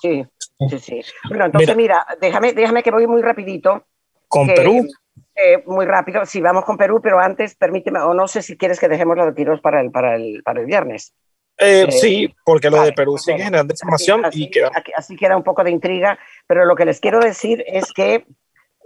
Sí, 0.00 0.26
sí, 0.68 0.78
sí. 0.78 1.00
Bueno, 1.28 1.46
entonces 1.46 1.76
mira, 1.76 2.06
déjame, 2.20 2.52
déjame 2.52 2.82
que 2.82 2.90
voy 2.90 3.06
muy 3.06 3.22
rapidito. 3.22 3.84
¿Con 4.28 4.46
Perú? 4.46 4.86
Eh, 5.34 5.62
muy 5.66 5.84
rápido, 5.84 6.24
sí, 6.26 6.40
vamos 6.40 6.64
con 6.64 6.76
Perú, 6.76 7.00
pero 7.02 7.18
antes 7.18 7.56
permíteme, 7.56 8.00
o 8.00 8.14
no 8.14 8.28
sé 8.28 8.40
si 8.40 8.56
quieres 8.56 8.78
que 8.78 8.88
dejemos 8.88 9.16
los 9.16 9.34
tiros 9.34 9.60
para 9.60 9.80
el, 9.80 9.90
para 9.90 10.14
el, 10.14 10.42
para 10.44 10.60
el 10.60 10.66
viernes. 10.66 11.12
Eh, 11.58 11.86
eh, 11.88 11.92
sí, 11.92 12.34
porque 12.44 12.68
lo 12.68 12.82
de 12.82 12.92
Perú 12.92 13.16
sigue 13.16 13.38
generando 13.38 13.72
información 13.72 14.24
así, 14.24 14.44
y 14.44 14.50
queda. 14.50 14.70
Así 14.96 15.16
queda 15.16 15.36
un 15.36 15.44
poco 15.44 15.62
de 15.62 15.70
intriga, 15.70 16.18
pero 16.46 16.64
lo 16.64 16.74
que 16.74 16.84
les 16.84 17.00
quiero 17.00 17.20
decir 17.20 17.64
es 17.66 17.92
que 17.92 18.26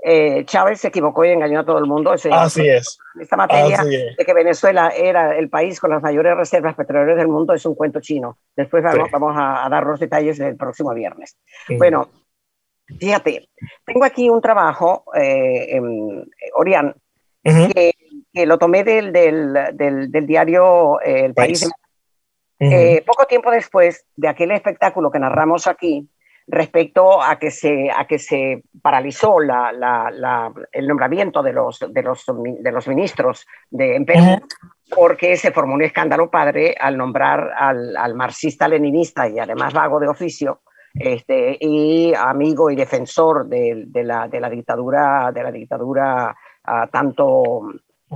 eh, 0.02 0.44
Chávez 0.44 0.80
se 0.80 0.88
equivocó 0.88 1.24
y 1.24 1.30
engañó 1.30 1.60
a 1.60 1.64
todo 1.64 1.78
el 1.78 1.86
mundo. 1.86 2.12
Así 2.12 2.68
es. 2.68 2.98
Esta 3.20 3.36
materia 3.36 3.82
de 3.82 4.24
que 4.24 4.34
Venezuela 4.34 4.90
era 4.90 5.36
el 5.36 5.48
país 5.48 5.80
con 5.80 5.90
las 5.90 6.02
mayores 6.02 6.36
reservas 6.36 6.74
petroleras 6.76 7.16
del 7.16 7.28
mundo 7.28 7.54
es 7.54 7.64
un 7.66 7.74
cuento 7.74 8.00
chino. 8.00 8.38
Después 8.54 8.82
vamos, 8.82 9.34
a, 9.36 9.68
dar 9.68 9.84
los 9.84 9.98
detalles 9.98 10.38
el 10.38 10.56
próximo 10.56 10.94
viernes. 10.94 11.36
Bueno, 11.76 12.08
fíjate, 12.98 13.48
tengo 13.84 14.04
aquí 14.04 14.28
un 14.28 14.40
trabajo, 14.40 15.04
eh, 15.14 15.80
Orián, 16.54 16.94
que, 17.42 18.46
lo 18.46 18.56
tomé 18.56 18.84
del, 18.84 19.12
del, 19.12 19.52
del, 19.74 20.26
diario 20.26 21.00
eh, 21.00 21.24
El 21.24 21.34
País. 21.34 21.68
Eh, 22.60 23.04
poco 23.06 23.26
tiempo 23.26 23.50
después 23.50 24.04
de 24.16 24.28
aquel 24.28 24.50
espectáculo 24.50 25.10
que 25.10 25.18
narramos 25.18 25.66
aquí, 25.66 26.08
respecto 26.48 27.22
a 27.22 27.38
que 27.38 27.50
se, 27.50 27.90
a 27.94 28.06
que 28.06 28.18
se 28.18 28.62
paralizó 28.80 29.38
la, 29.38 29.70
la, 29.70 30.52
el 30.72 30.88
nombramiento 30.88 31.42
de 31.42 31.52
los, 31.52 31.78
de 31.78 32.02
los, 32.02 32.24
de 32.60 32.72
los 32.72 32.88
ministros 32.88 33.46
de, 33.70 33.96
en 33.96 34.06
Perú, 34.06 34.40
porque 34.94 35.36
se 35.36 35.52
formó 35.52 35.74
un 35.74 35.82
escándalo 35.82 36.30
padre 36.30 36.74
al 36.80 36.96
nombrar 36.96 37.52
al, 37.54 37.96
al 37.96 38.14
marxista-leninista 38.14 39.28
y 39.28 39.38
además 39.38 39.74
vago 39.74 40.00
de 40.00 40.08
oficio, 40.08 40.62
este, 40.94 41.58
y 41.60 42.14
amigo 42.14 42.70
y 42.70 42.76
defensor 42.76 43.46
de, 43.46 43.84
de, 43.86 44.04
la, 44.04 44.26
de 44.26 44.40
la, 44.40 44.48
dictadura, 44.48 45.30
de 45.32 45.42
la 45.42 45.52
dictadura 45.52 46.34
uh, 46.66 46.88
tanto 46.90 47.68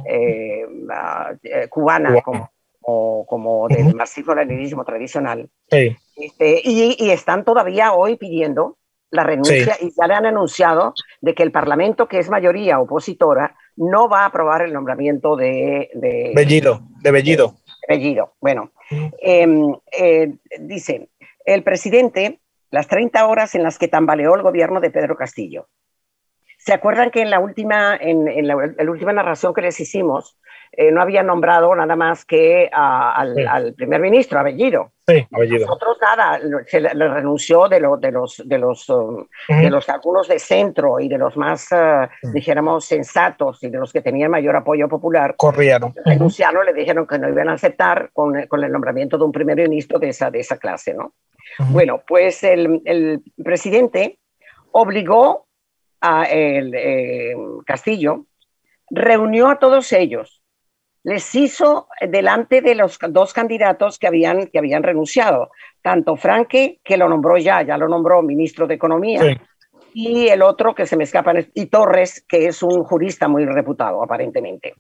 eh, 0.07 0.65
uh, 0.67 1.69
cubana. 1.69 2.21
como, 2.23 2.51
o 2.83 3.25
como 3.27 3.69
del 3.69 3.95
marxismo-leninismo 3.95 4.85
tradicional. 4.85 5.49
Este, 5.69 6.61
y, 6.65 7.11
están 7.11 7.45
todavía 7.45 7.93
hoy 7.93 8.17
pidiendo 8.17 8.79
la 9.11 9.25
renuncia 9.25 9.77
y 9.81 9.91
ya 9.91 10.07
le 10.07 10.15
han 10.15 10.27
anunciado 10.27 10.95
de 11.21 11.35
que 11.35 11.43
el 11.43 11.53
Parlamento, 11.53 12.09
que 12.09 12.19
es 12.19 12.31
mayoría 12.31 12.81
opositora, 12.81 13.57
no 13.77 14.09
va 14.09 14.23
a 14.23 14.27
aprobar 14.27 14.63
el 14.63 14.73
nombramiento 14.73 15.37
de... 15.37 15.91
de 15.95 16.33
Bellido, 16.35 16.83
de 17.01 17.11
Bellido. 17.11 17.57
Bellido, 17.89 18.35
bueno. 18.41 18.73
Em, 19.21 19.75
eh, 19.99 20.35
dice, 20.61 21.09
el 21.45 21.63
presidente, 21.63 22.41
las 22.71 22.89
30 22.89 23.27
horas 23.27 23.55
en 23.55 23.63
las 23.63 23.79
que 23.79 23.89
tambaleó 23.89 24.35
el 24.35 24.43
gobierno 24.43 24.81
de 24.81 24.91
Pedro 24.91 25.17
Castillo. 25.17 25.69
¿Se 26.59 26.73
acuerdan 26.73 27.11
que 27.11 27.23
en 27.23 27.31
la 27.31 27.41
última, 27.41 27.97
en, 28.01 28.47
la, 28.47 28.57
última 28.89 29.13
narración 29.13 29.53
que 29.53 29.63
les 29.63 29.81
hicimos, 29.81 30.39
eh, 30.75 30.91
no 30.91 31.03
había 31.03 31.23
nombrado 31.23 31.75
nada 31.75 31.97
más 31.97 32.25
que 32.25 32.71
al, 32.73 33.75
primer 33.77 34.01
ministro, 34.01 34.39
Abellido. 34.39 34.93
Sí, 35.07 35.27
Abellido. 35.31 35.67
Nosotros 35.67 35.99
nada, 36.01 36.41
se 36.67 36.81
le, 36.81 37.09
renunció 37.09 37.69
de, 37.69 37.77
de 37.77 38.11
los, 38.11 38.43
de 38.43 38.59
los, 38.59 38.89
um, 38.89 39.27
de 39.49 39.69
los 39.69 39.87
algunos 39.91 40.29
de 40.29 40.39
centro 40.39 40.99
y 40.99 41.09
de 41.09 41.19
los 41.19 41.37
más, 41.37 41.71
uh, 41.73 42.09
dijéramos, 42.33 42.87
sensatos 42.87 43.63
y 43.63 43.69
de 43.69 43.79
los 43.79 43.93
que 43.93 44.01
tenían 44.01 44.31
mayor 44.31 44.57
apoyo 44.57 44.89
popular. 44.89 45.35
Corrieron. 45.37 45.93
Renunciaron, 46.07 46.65
le 46.65 46.73
dijeron 46.73 47.07
que 47.07 47.19
no 47.19 47.29
iban 47.29 47.51
a 47.51 47.55
aceptar 47.55 48.11
con, 48.15 48.47
con, 48.47 48.65
el 48.65 48.73
nombramiento 48.73 49.19
de 49.19 49.25
un 49.25 49.33
primer 49.33 49.59
ministro 49.59 49.99
de 49.99 50.09
esa, 50.09 50.31
de 50.31 50.41
esa 50.41 50.57
clase, 50.57 50.95
¿no? 50.95 51.13
Bueno, 51.71 52.03
pues 52.07 52.43
el, 52.45 52.81
el 52.87 53.21
presidente 53.45 54.19
obligó 54.71 55.47
a 56.01 56.25
el 56.25 56.75
eh, 56.75 57.35
Castillo, 57.67 58.25
reunió 58.91 59.51
a 59.51 59.59
todos 59.59 59.93
ellos 59.93 60.42
les 61.05 61.35
hizo 61.35 61.89
delante 62.01 62.61
de 62.61 62.75
los 62.75 62.99
dos 63.11 63.33
candidatos 63.33 63.99
que 63.99 64.07
habían, 64.07 64.47
que 64.47 64.59
habían 64.59 64.83
renunciado, 64.83 65.51
tanto 65.83 66.17
Franque, 66.17 66.81
que 66.85 66.97
lo 66.97 67.09
nombró 67.09 67.37
ya, 67.39 67.63
ya 67.63 67.77
lo 67.77 67.89
nombró 67.89 68.23
ministro 68.23 68.67
de 68.67 68.75
Economía, 68.75 69.37
y 69.95 70.29
el 70.29 70.43
otro 70.43 70.75
que 70.75 70.87
se 70.87 70.97
me 70.97 71.05
escapa, 71.05 71.35
y 71.55 71.67
Torres, 71.67 72.25
que 72.27 72.47
es 72.47 72.63
un 72.63 72.85
jurista 72.85 73.29
muy 73.29 73.45
reputado, 73.45 74.03
aparentemente. 74.03 74.75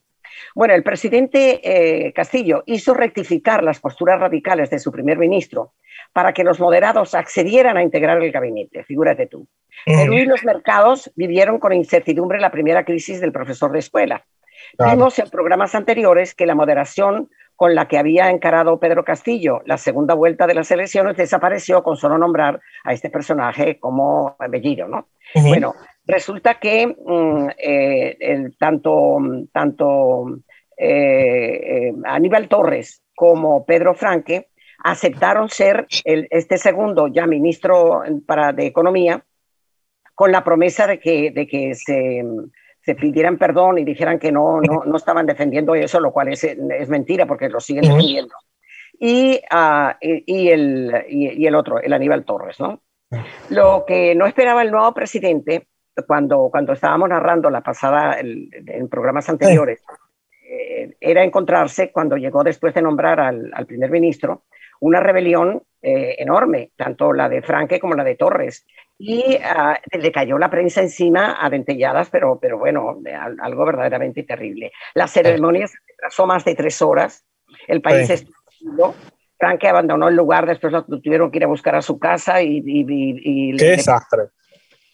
Bueno, 0.54 0.74
el 0.74 0.82
presidente 0.82 1.60
eh, 1.62 2.12
Castillo 2.12 2.62
hizo 2.66 2.94
rectificar 2.94 3.62
las 3.62 3.80
posturas 3.80 4.18
radicales 4.18 4.70
de 4.70 4.78
su 4.78 4.90
primer 4.90 5.18
ministro 5.18 5.74
para 6.12 6.32
que 6.32 6.44
los 6.44 6.60
moderados 6.60 7.14
accedieran 7.14 7.76
a 7.76 7.82
integrar 7.82 8.22
el 8.22 8.32
gabinete, 8.32 8.84
figúrate 8.84 9.26
tú. 9.26 9.46
Perú 9.84 10.14
y 10.14 10.26
los 10.26 10.44
mercados 10.44 11.10
vivieron 11.16 11.58
con 11.58 11.72
incertidumbre 11.72 12.38
la 12.38 12.50
primera 12.50 12.84
crisis 12.84 13.20
del 13.20 13.32
profesor 13.32 13.72
de 13.72 13.80
escuela 13.80 14.24
Vimos 14.78 15.18
en 15.18 15.28
programas 15.30 15.74
anteriores 15.74 16.34
que 16.34 16.46
la 16.46 16.54
moderación 16.54 17.30
con 17.56 17.74
la 17.74 17.86
que 17.86 17.98
había 17.98 18.30
encarado 18.30 18.80
Pedro 18.80 19.04
Castillo 19.04 19.62
la 19.66 19.78
segunda 19.78 20.14
vuelta 20.14 20.46
de 20.46 20.54
las 20.54 20.70
elecciones 20.70 21.16
desapareció 21.16 21.82
con 21.82 21.96
solo 21.96 22.18
nombrar 22.18 22.60
a 22.82 22.92
este 22.92 23.10
personaje 23.10 23.78
como 23.78 24.36
Bellido, 24.48 24.88
¿no? 24.88 25.08
Bueno, 25.34 25.74
resulta 26.06 26.58
que 26.58 26.86
mm, 26.86 27.48
eh, 27.56 28.50
tanto, 28.58 29.18
tanto 29.52 30.26
eh, 30.76 31.88
eh, 31.88 31.92
Aníbal 32.04 32.48
Torres 32.48 33.02
como 33.14 33.64
Pedro 33.64 33.94
Franque 33.94 34.48
aceptaron 34.82 35.48
ser 35.48 35.86
el, 36.04 36.26
este 36.30 36.58
segundo 36.58 37.06
ya 37.06 37.26
ministro 37.26 38.02
para, 38.26 38.52
de 38.52 38.66
Economía 38.66 39.24
con 40.14 40.32
la 40.32 40.42
promesa 40.42 40.86
de 40.86 40.98
que, 40.98 41.30
de 41.30 41.46
que 41.46 41.74
se 41.74 42.24
se 42.84 42.94
pidieran 42.94 43.38
perdón 43.38 43.78
y 43.78 43.84
dijeran 43.84 44.18
que 44.18 44.32
no, 44.32 44.60
no, 44.60 44.84
no 44.84 44.96
estaban 44.96 45.26
defendiendo 45.26 45.74
eso, 45.74 46.00
lo 46.00 46.12
cual 46.12 46.28
es, 46.28 46.44
es 46.44 46.88
mentira 46.88 47.26
porque 47.26 47.48
lo 47.48 47.60
siguen 47.60 47.84
defendiendo. 47.84 48.34
Y, 48.98 49.40
uh, 49.52 49.92
y, 50.00 50.48
el, 50.48 51.04
y, 51.08 51.46
el 51.46 51.54
otro, 51.54 51.80
el 51.80 51.92
Aníbal 51.92 52.24
Torres, 52.24 52.58
¿no? 52.60 52.80
Lo 53.50 53.84
que 53.86 54.14
no 54.14 54.26
esperaba 54.26 54.62
el 54.62 54.70
nuevo 54.70 54.92
presidente, 54.94 55.68
cuando, 56.06 56.48
cuando 56.50 56.72
estábamos 56.72 57.08
narrando 57.08 57.50
la 57.50 57.60
pasada 57.60 58.18
en 58.20 58.88
programas 58.88 59.28
anteriores, 59.28 59.84
eh, 60.44 60.96
era 61.00 61.22
encontrarse, 61.22 61.92
cuando 61.92 62.16
llegó 62.16 62.42
después 62.42 62.74
de 62.74 62.82
nombrar 62.82 63.20
al, 63.20 63.50
al 63.54 63.66
primer 63.66 63.90
ministro, 63.90 64.44
una 64.82 65.00
rebelión 65.00 65.62
eh, 65.80 66.16
enorme, 66.18 66.70
tanto 66.76 67.12
la 67.12 67.28
de 67.28 67.40
Franque 67.40 67.78
como 67.78 67.94
la 67.94 68.04
de 68.04 68.16
Torres. 68.16 68.66
Y 68.98 69.38
ah, 69.42 69.78
le 69.90 70.12
cayó 70.12 70.38
la 70.38 70.50
prensa 70.50 70.80
encima 70.80 71.36
a 71.40 71.48
dentelladas, 71.50 72.10
pero, 72.10 72.38
pero 72.40 72.58
bueno, 72.58 73.00
algo 73.40 73.64
verdaderamente 73.64 74.24
terrible. 74.24 74.72
La 74.94 75.06
ceremonia 75.06 75.66
se 75.66 75.78
retrasó 75.88 76.26
más 76.26 76.44
de 76.44 76.54
tres 76.56 76.82
horas. 76.82 77.24
El 77.68 77.80
país 77.80 78.08
sí. 78.08 78.12
estuvo 78.14 78.94
Franque 79.38 79.68
abandonó 79.68 80.08
el 80.08 80.14
lugar, 80.14 80.46
después 80.46 80.72
lo 80.72 80.84
tuvieron 80.84 81.30
que 81.30 81.38
ir 81.38 81.44
a 81.44 81.48
buscar 81.48 81.74
a 81.74 81.82
su 81.82 81.98
casa 81.98 82.42
y... 82.42 82.62
y, 82.64 83.56
¡Qué 83.56 83.70
desastre! 83.70 84.28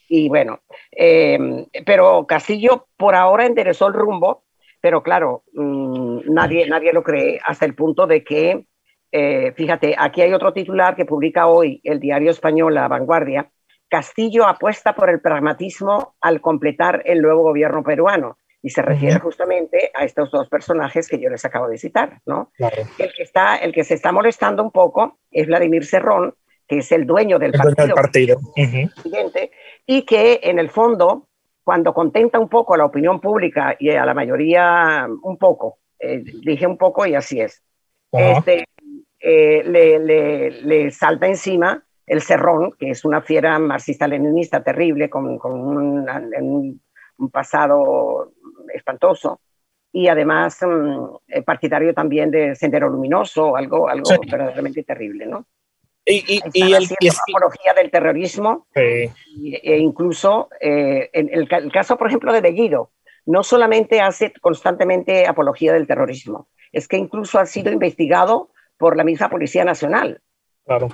Y 0.09 0.29
bueno, 0.31 0.61
em, 0.91 1.67
pero 1.85 2.27
Castillo 2.27 2.89
por 2.97 3.15
ahora 3.15 3.45
enderezó 3.45 3.89
el 3.89 3.93
rumbo, 3.93 4.45
pero 4.81 5.03
claro, 5.03 5.45
mmm, 5.53 6.21
nadie, 6.27 6.67
nadie 6.67 6.95
lo 6.95 7.03
cree 7.03 7.39
hasta 7.45 7.67
el 7.67 7.75
punto 7.75 8.07
de 8.07 8.25
que 8.25 8.65
eh, 9.11 9.53
fíjate, 9.53 9.95
aquí 9.99 10.23
hay 10.23 10.33
otro 10.33 10.53
titular 10.53 10.95
que 10.95 11.07
publica 11.07 11.47
hoy 11.47 11.81
el 11.85 12.01
diario 12.01 12.31
español 12.31 12.75
La 12.75 12.89
Vanguardia. 12.89 13.51
Castillo 13.89 14.47
apuesta 14.47 14.95
por 14.95 15.09
el 15.09 15.21
pragmatismo 15.21 16.15
al 16.21 16.41
completar 16.41 17.03
el 17.07 17.23
nuevo 17.23 17.43
gobierno 17.43 17.83
peruano. 17.83 18.39
Y 18.61 18.71
se 18.71 18.83
refiere 18.83 19.21
justamente 19.21 19.93
a 19.95 20.05
estos 20.05 20.33
dos 20.33 20.49
personajes 20.49 21.07
que 21.09 21.21
yo 21.21 21.31
les 21.31 21.45
acabo 21.45 21.69
de 21.69 21.79
citar, 21.79 22.21
¿no? 22.27 22.51
El, 22.59 23.13
que 23.15 23.23
está, 23.23 23.57
el 23.57 23.73
que 23.73 23.85
se 23.85 23.95
está 23.95 24.11
molestando 24.11 24.65
un 24.65 24.73
poco 24.73 25.19
es 25.31 25.47
Vladimir 25.47 25.87
Serrón, 25.87 26.35
que 26.67 26.79
es 26.79 26.91
el 26.91 27.07
dueño 27.07 27.39
del 27.39 27.53
partido, 27.53 27.95
partido. 27.95 28.41
y 29.87 30.03
que 30.03 30.41
en 30.43 30.59
el 30.59 30.71
fondo, 30.71 31.29
cuando 31.63 31.95
contenta 31.95 32.41
un 32.41 32.49
poco 32.49 32.75
a 32.75 32.79
la 32.79 32.85
opinión 32.85 33.21
pública 33.21 33.77
y 33.79 33.91
a 33.91 34.05
la 34.05 34.13
mayoría 34.13 35.07
un 35.23 35.39
poco, 35.39 35.79
eh, 36.01 36.21
dije 36.43 36.67
un 36.67 36.77
poco 36.77 37.07
y 37.07 37.15
así 37.15 37.41
es, 37.41 37.63
este, 38.11 38.65
eh, 39.21 39.63
le, 39.65 39.99
le, 39.99 40.51
le, 40.63 40.91
salta 40.91 41.27
encima 41.27 41.83
el 42.07 42.23
Cerrón, 42.23 42.73
que 42.79 42.91
es 42.91 43.05
una 43.05 43.21
fiera 43.21 43.59
marxista-leninista 43.59 44.63
terrible, 44.63 45.11
con, 45.11 45.39
con 45.39 45.53
un, 45.53 46.81
un, 47.19 47.31
pasado 47.31 48.33
espantoso, 48.73 49.41
y 49.93 50.09
además 50.09 50.63
um, 50.63 51.19
partidario 51.45 51.93
también 51.93 52.31
de 52.31 52.55
Sendero 52.55 52.89
Luminoso, 52.89 53.57
algo, 53.57 53.89
algo 53.89 54.07
sí. 54.07 54.17
verdaderamente 54.31 54.85
terrible, 54.85 55.27
¿no? 55.27 55.47
Y, 56.07 56.25
y, 56.27 56.41
y 56.55 56.73
el, 56.73 56.85
y 57.01 57.09
apología 57.09 57.75
del 57.75 57.91
terrorismo, 57.91 58.67
sí. 58.75 59.11
e 59.63 59.77
incluso 59.77 60.49
eh, 60.61 61.11
en 61.13 61.29
el, 61.31 61.47
el, 61.51 61.73
caso, 61.73 61.99
por 61.99 62.07
ejemplo, 62.07 62.33
de 62.33 62.41
Bellido, 62.41 62.93
no 63.27 63.43
solamente 63.43 64.01
hace 64.01 64.33
constantemente 64.41 65.27
apología 65.27 65.75
del 65.75 65.87
terrorismo, 65.87 66.49
es 66.73 66.89
que 66.89 66.97
incluso 66.97 67.39
ha 67.39 67.45
sido 67.45 67.71
investigado 67.71 68.51
por 68.79 68.97
la 68.97 69.05
misma 69.05 69.29
Policía 69.29 69.65
Nacional. 69.65 70.21
Claro. 70.65 70.89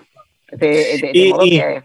De, 0.51 0.66
de, 0.66 0.99
de 0.99 1.11
y, 1.12 1.33
modo 1.33 1.47
y, 1.47 1.51
que... 1.51 1.85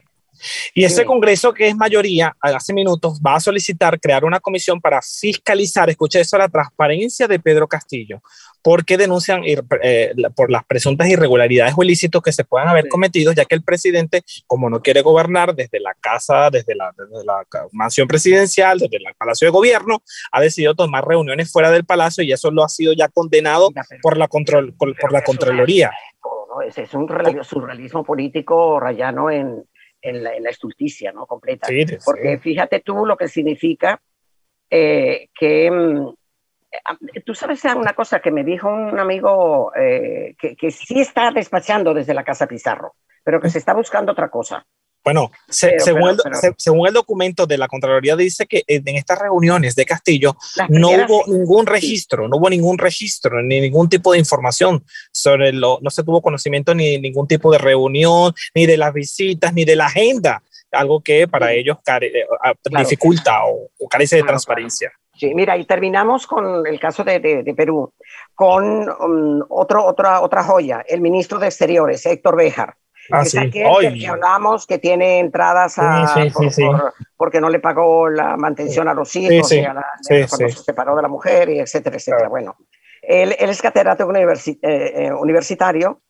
Y 0.73 0.84
ese 0.84 1.06
Congreso, 1.06 1.54
que 1.54 1.67
es 1.67 1.75
mayoría, 1.75 2.36
hace 2.41 2.73
minutos, 2.73 3.19
va 3.25 3.36
a 3.36 3.39
solicitar 3.39 3.99
crear 3.99 4.25
una 4.25 4.39
comisión 4.39 4.80
para 4.82 5.02
fiscalizar, 5.02 5.89
escucha 5.89 6.19
eso, 6.19 6.38
la 6.38 6.49
transparencia 6.49 7.28
de 7.28 7.39
Pedro 7.39 7.67
Castillo, 7.67 8.21
porque 8.62 8.97
denuncian 8.97 9.41
eh, 9.45 10.13
por 10.36 10.52
las 10.52 10.65
presuntas 10.65 11.08
irregularidades 11.08 11.73
o 11.78 11.84
ilícitos 11.84 12.21
que 12.21 12.32
se 12.32 12.43
puedan 12.43 12.67
haber 12.67 12.88
cometido, 12.88 13.32
ya 13.32 13.45
que 13.45 13.56
el 13.56 13.63
presidente, 13.63 14.23
como 14.47 14.69
no 14.69 14.82
quiere 14.82 15.02
gobernar 15.02 15.56
desde 15.56 15.80
la 15.80 15.93
casa, 15.99 16.49
desde 16.49 16.75
la, 16.75 16.93
la 17.25 17.45
mansión 17.71 18.08
presidencial, 18.08 18.80
desde 18.80 18.97
el 18.97 19.04
Palacio 19.17 19.47
de 19.47 19.52
Gobierno, 19.52 20.02
ha 20.32 20.41
decidido 20.41 20.75
tomar 20.75 21.06
reuniones 21.08 21.52
fuera 21.52 21.71
del 21.71 21.86
Palacio 21.86 22.23
y 22.23 22.32
eso 22.32 22.52
lo 22.52 22.63
ha 22.63 22.69
sido 22.69 22.93
ya 22.93 23.08
condenado 23.08 23.69
por 24.02 24.17
la, 24.17 24.28
control, 24.28 24.73
por, 24.73 25.12
la 25.12 25.23
Contraloría. 25.23 25.91
Es 26.65 26.93
un 26.93 27.08
surrealismo 27.43 28.04
político 28.04 28.80
rayano 28.80 29.30
en, 29.30 29.63
en 30.02 30.24
la, 30.24 30.36
en 30.36 30.44
la 30.44 30.50
estulticia, 30.50 31.12
¿no? 31.12 31.26
Completa. 31.26 31.68
Porque 32.04 32.38
fíjate 32.40 32.80
tú 32.82 33.06
lo 33.06 33.18
que 33.18 33.28
significa 33.28 34.02
eh, 34.70 35.30
que... 35.38 35.72
Mm, 35.72 36.14
tú 37.26 37.34
sabes 37.34 37.64
una 37.66 37.94
cosa 37.94 38.20
que 38.20 38.30
me 38.30 38.44
dijo 38.44 38.70
un 38.70 39.00
amigo 39.00 39.72
eh, 39.76 40.36
que, 40.38 40.56
que 40.56 40.70
sí 40.70 41.00
está 41.00 41.32
despachando 41.32 41.96
desde 41.96 42.14
la 42.14 42.24
Casa 42.24 42.46
Pizarro, 42.46 42.94
pero 43.24 43.42
que 43.42 43.50
se 43.50 43.58
está 43.58 43.74
buscando 43.74 44.12
otra 44.12 44.30
cosa. 44.30 44.66
Bueno, 45.04 45.32
según, 45.48 46.88
el, 46.88 46.94
documento 46.94 47.48
de 47.48 47.58
la 47.58 47.68
Contraloría 47.68 48.16
dice 48.16 48.46
que 48.46 48.64
en 48.68 48.96
estas 48.96 49.18
reuniones 49.20 49.76
de 49.76 49.86
Castillo 49.86 50.36
no 50.68 50.90
hubo 50.90 51.24
ningún 51.28 51.66
registro, 51.66 52.28
no 52.28 52.38
hubo 52.38 52.50
ningún 52.50 52.78
registro, 52.78 53.42
ni 53.42 53.62
ningún 53.62 53.88
tipo 53.88 54.12
de 54.12 54.20
información 54.20 54.84
sobre 55.12 55.54
lo, 55.54 55.80
no 55.82 55.90
se 55.90 56.04
tuvo 56.04 56.22
conocimiento 56.22 56.76
ni 56.76 57.00
ningún 57.00 57.28
tipo 57.28 57.52
de 57.52 57.58
reunión, 57.58 58.34
ni 58.54 58.66
de 58.66 58.78
las 58.78 58.94
visitas, 58.94 59.54
ni 59.54 59.64
de 59.64 59.78
la 59.78 59.86
agenda, 59.86 60.44
algo 60.72 61.02
que 61.02 61.28
para 61.28 61.54
ellos 61.54 61.78
eh, 62.02 62.26
dificulta 62.78 63.46
o, 63.46 63.70
carece 63.90 64.18
de 64.18 64.24
transparencia. 64.24 64.92
Sí, 65.16 65.34
mira, 65.34 65.58
y 65.58 65.66
terminamos 65.66 66.28
con 66.28 66.66
el 66.68 66.80
caso 66.80 67.04
de, 67.04 67.20
de, 67.20 67.54
Perú, 67.54 67.94
con 68.36 68.90
um, 68.90 69.42
otro, 69.50 69.86
otra, 69.86 70.22
otra 70.22 70.44
joya, 70.44 70.84
el 70.88 71.02
ministro 71.02 71.40
de 71.40 71.48
Exteriores, 71.48 72.06
Héctor 72.06 72.38
Béjar 72.38 72.76
Ah, 73.12 73.24
que 73.52 74.08
hablamos 74.08 74.67
que 74.67 74.78
tiene 74.78 75.19
entradas 75.19 75.76
a, 75.78 76.15
porque 77.17 77.41
no 77.41 77.50
le 77.50 77.60
pagó 77.60 78.10
la 78.10 78.38
mantención 78.38 78.88
a 78.88 78.93
los 78.93 79.15
hijos 79.15 79.52
y 79.52 79.60
a 79.60 79.74
la, 79.74 79.86
cuando 80.08 80.50
se 80.50 80.63
separó 80.63 80.95
de 80.95 81.02
la 81.02 81.08
mujer 81.08 81.50
y 81.50 81.60
etcétera, 81.60 81.98
etcétera. 81.98 82.30
Bueno, 82.30 82.56
él, 83.02 83.36
él, 83.38 83.50
es 83.50 83.62
catedrático 83.62 84.13
eh, 84.15 84.56
eh, 84.62 85.12
universitario 85.12 86.02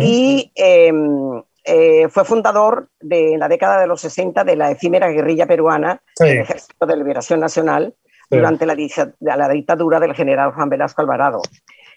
y 0.00 0.52
em, 0.54 1.42
eh, 1.64 2.08
fue 2.08 2.24
fundador 2.24 2.88
de 3.00 3.36
la 3.38 3.48
década 3.48 3.80
de 3.80 3.86
los 3.86 4.00
60 4.00 4.44
de 4.44 4.56
la 4.56 4.70
efímera 4.70 5.08
guerrilla 5.08 5.46
peruana, 5.46 6.00
el 6.18 6.38
Ejército 6.38 6.86
de 6.86 6.96
Liberación 6.96 7.40
Nacional, 7.40 7.94
durante 8.30 8.64
la, 8.64 8.74
la, 9.20 9.48
dictadura 9.48 10.00
del 10.00 10.14
general 10.14 10.52
Juan 10.52 10.70
Velasco 10.70 11.02
Alvarado. 11.02 11.42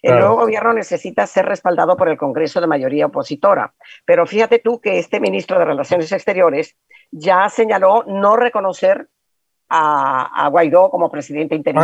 El 0.06 0.20
nuevo 0.20 0.36
gobierno 0.36 0.72
necesita 0.74 1.26
ser 1.26 1.46
respaldado 1.46 1.98
por 1.98 2.10
el 2.10 2.18
Congreso 2.18 2.62
de 2.62 2.68
mayoría 2.68 3.08
opositora. 3.08 3.74
Pero 4.06 4.26
fíjate 4.28 4.60
tú 4.60 4.80
que 4.80 5.00
este 5.00 5.20
ministro 5.20 5.58
de 5.58 5.65
Relaciones 5.65 6.12
Exteriores 6.12 6.76
ya 7.10 7.50
señaló 7.50 8.04
no 8.06 8.36
reconocer 8.36 9.08
a, 9.70 10.48
Guaidó 10.52 10.91
como 10.91 11.10
presidente 11.10 11.56
interino 11.56 11.82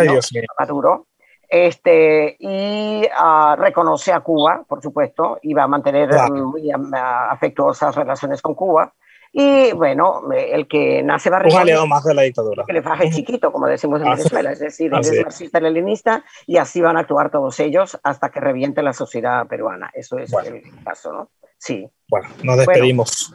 Maduro. 0.60 1.08
Este, 1.50 2.38
y 2.40 3.04
uh, 3.06 3.56
reconoce 3.58 4.14
a 4.14 4.22
Cuba, 4.22 4.64
por 4.68 4.82
supuesto, 4.82 5.40
y 5.42 5.54
va 5.54 5.64
a 5.64 5.68
mantener 5.68 6.10
muy 6.30 6.72
afectuosas 6.72 7.96
relaciones 7.96 8.42
con 8.42 8.56
Cuba. 8.56 8.94
Y 9.34 9.72
bueno, 9.72 10.24
el 10.34 10.68
que 10.68 11.02
nace 11.04 11.30
barrio. 11.30 11.54
Un 11.54 11.62
aliado 11.62 11.88
más 11.88 12.04
de 12.04 12.14
la 12.14 12.24
dictadura. 12.24 12.66
Que 12.66 12.74
le 12.74 12.82
faje 12.82 13.10
chiquito, 13.10 13.52
como 13.52 13.66
decimos 13.68 14.02
en 14.02 14.10
Venezuela, 14.10 14.52
es 14.52 14.60
decir, 14.60 14.92
es 14.94 15.24
marxista-leninista, 15.24 16.26
y 16.46 16.58
así 16.58 16.82
van 16.82 16.98
a 16.98 17.02
actuar 17.02 17.32
todos 17.32 17.58
ellos 17.62 17.98
hasta 18.04 18.30
que 18.30 18.42
reviente 18.42 18.84
la 18.84 18.92
sociedad 18.92 19.48
peruana. 19.48 19.90
Eso 19.94 20.18
es 20.18 20.34
el 20.34 20.64
caso, 20.84 21.14
¿no? 21.14 21.30
Sí. 21.58 21.88
Bueno, 22.10 22.28
nos 22.44 22.58
despedimos. 22.58 23.34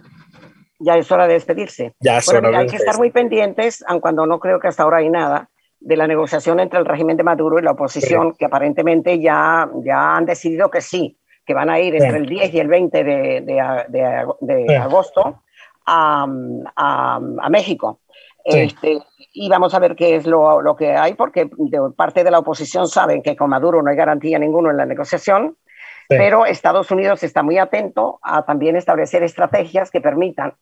ya 0.78 0.98
es 0.98 1.11
hora 1.11 1.26
de 1.26 1.35
despedirse. 1.35 1.94
Ya 2.00 2.18
es 2.18 2.28
hora 2.28 2.59
Hay 2.59 2.66
que 2.66 2.76
estar 2.76 2.98
muy 2.98 3.11
pendientes, 3.11 3.82
aun 3.87 4.00
cuando 4.00 4.26
no 4.26 4.38
creo 4.38 4.61
que 4.61 4.68
hasta 4.68 4.82
ahora 4.82 4.98
hay 4.98 5.09
nada, 5.09 5.48
de 5.80 5.96
la 5.96 6.06
negociación 6.06 6.61
entre 6.61 6.78
el 6.78 6.85
régimen 6.85 7.16
de 7.16 7.22
Maduro 7.22 7.59
y 7.59 7.62
la 7.62 7.70
oposición, 7.70 8.35
que 8.35 8.44
aparentemente 8.44 9.18
ya, 9.18 9.70
ya 9.82 10.16
han 10.16 10.26
decidido 10.26 10.70
que 10.70 10.82
sí, 10.82 11.18
que 11.46 11.54
van 11.54 11.70
a 11.70 11.80
ir 11.80 11.94
entre 11.94 12.18
el 12.18 12.26
10 12.26 12.52
y 12.52 12.61
el 12.61 12.68
20 12.68 13.04
de, 13.04 13.40
de, 13.40 14.66
de 14.66 14.76
agosto 14.76 15.42
a, 15.87 17.49
México. 17.51 18.01
Este, 18.44 18.99
y 19.33 19.49
vamos 19.49 19.75
a 19.75 19.79
ver 19.79 19.96
qué 19.96 20.16
es 20.16 20.27
lo, 20.27 20.62
lo, 20.62 20.77
que 20.77 20.92
hay, 20.92 21.14
porque 21.14 21.51
de 21.57 21.81
parte 21.96 22.22
de 22.22 22.31
la 22.31 22.38
oposición 22.38 22.87
saben 22.87 23.22
que 23.22 23.37
con 23.37 23.51
Maduro 23.51 23.83
no 23.83 23.90
hay 23.90 23.96
garantía 23.96 24.38
ninguna 24.38 24.70
en 24.70 24.77
la 24.77 24.87
negociación, 24.87 25.57
pero 26.09 26.46
Estados 26.46 26.90
Unidos 26.90 27.22
está 27.25 27.42
muy 27.42 27.59
atento 27.59 28.20
a 28.22 28.44
también 28.44 28.77
establecer 28.77 29.22
estrategias 29.22 29.90
que 29.90 30.01
permitan 30.01 30.55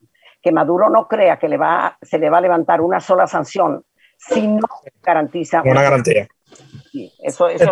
que 0.42 0.52
Maduro 0.52 0.88
no 0.90 1.08
crea 1.08 1.38
que 1.38 1.48
le 1.48 1.56
va, 1.56 1.98
se 2.02 2.18
le 2.18 2.30
va 2.30 2.38
a 2.38 2.40
levantar 2.40 2.80
una 2.80 3.00
sola 3.00 3.26
sanción 3.26 3.84
si 4.16 4.46
no 4.46 4.66
garantiza 5.02 5.62
una 5.64 5.82
garantía. 5.82 6.28
eso, 7.22 7.48
eso, 7.48 7.70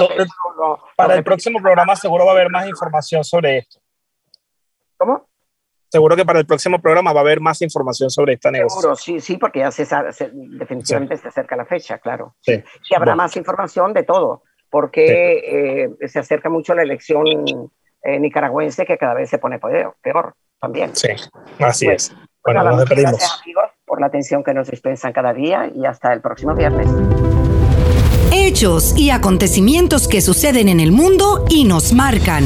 para 0.96 1.14
el 1.14 1.24
próximo 1.24 1.60
programa 1.60 1.96
seguro 1.96 2.24
va 2.24 2.32
a 2.32 2.34
haber 2.34 2.50
más 2.50 2.66
información 2.66 3.24
sobre 3.24 3.58
esto. 3.58 3.80
¿Cómo? 4.96 5.28
Seguro 5.92 6.16
que 6.16 6.24
para 6.24 6.38
el 6.38 6.46
próximo 6.46 6.80
programa 6.80 7.12
va 7.12 7.20
a 7.20 7.22
haber 7.22 7.40
más 7.40 7.60
información 7.60 8.08
sobre 8.08 8.32
esta 8.32 8.50
negociación. 8.50 8.96
sí, 8.96 9.20
sí, 9.20 9.36
porque 9.36 9.58
ya 9.58 9.70
se, 9.70 9.86
definitivamente 10.32 11.18
se 11.18 11.28
acerca 11.28 11.54
la 11.54 11.66
fecha, 11.66 11.98
claro. 11.98 12.34
Sí, 12.40 12.62
sí 12.82 12.94
habrá 12.94 13.14
más 13.14 13.36
información 13.36 13.92
de 13.92 14.02
todo, 14.02 14.42
porque 14.70 15.92
eh, 16.00 16.08
se 16.08 16.18
acerca 16.18 16.48
mucho 16.48 16.74
la 16.74 16.82
elección 16.82 17.26
eh, 18.02 18.18
nicaragüense 18.18 18.86
que 18.86 18.96
cada 18.96 19.12
vez 19.12 19.28
se 19.28 19.36
pone 19.36 19.58
peor, 19.58 19.94
peor 20.00 20.34
también. 20.58 20.96
Sí, 20.96 21.08
así 21.60 21.88
es. 21.88 22.16
Bueno, 22.42 22.64
nos 22.64 22.78
despedimos. 22.78 23.12
Gracias 23.12 23.42
amigos 23.42 23.64
por 23.84 24.00
la 24.00 24.06
atención 24.06 24.42
que 24.42 24.54
nos 24.54 24.70
dispensan 24.70 25.12
cada 25.12 25.34
día 25.34 25.70
y 25.74 25.84
hasta 25.84 26.14
el 26.14 26.22
próximo 26.22 26.54
viernes. 26.54 26.88
Hechos 28.34 28.94
y 28.96 29.10
acontecimientos 29.10 30.08
que 30.08 30.22
suceden 30.22 30.70
en 30.70 30.80
el 30.80 30.90
mundo 30.90 31.44
y 31.50 31.64
nos 31.64 31.92
marcan 31.92 32.44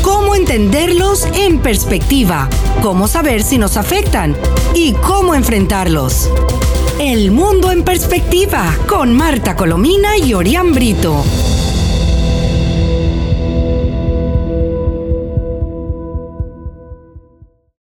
cómo 0.00 0.34
entenderlos 0.34 1.26
en 1.34 1.58
perspectiva, 1.58 2.48
cómo 2.80 3.06
saber 3.08 3.42
si 3.42 3.58
nos 3.58 3.76
afectan 3.76 4.34
y 4.74 4.94
cómo 4.94 5.34
enfrentarlos. 5.34 6.30
El 6.98 7.30
mundo 7.30 7.70
en 7.70 7.84
perspectiva 7.84 8.74
con 8.88 9.14
Marta 9.14 9.54
Colomina 9.54 10.16
y 10.16 10.32
Orián 10.32 10.72
Brito. 10.72 11.22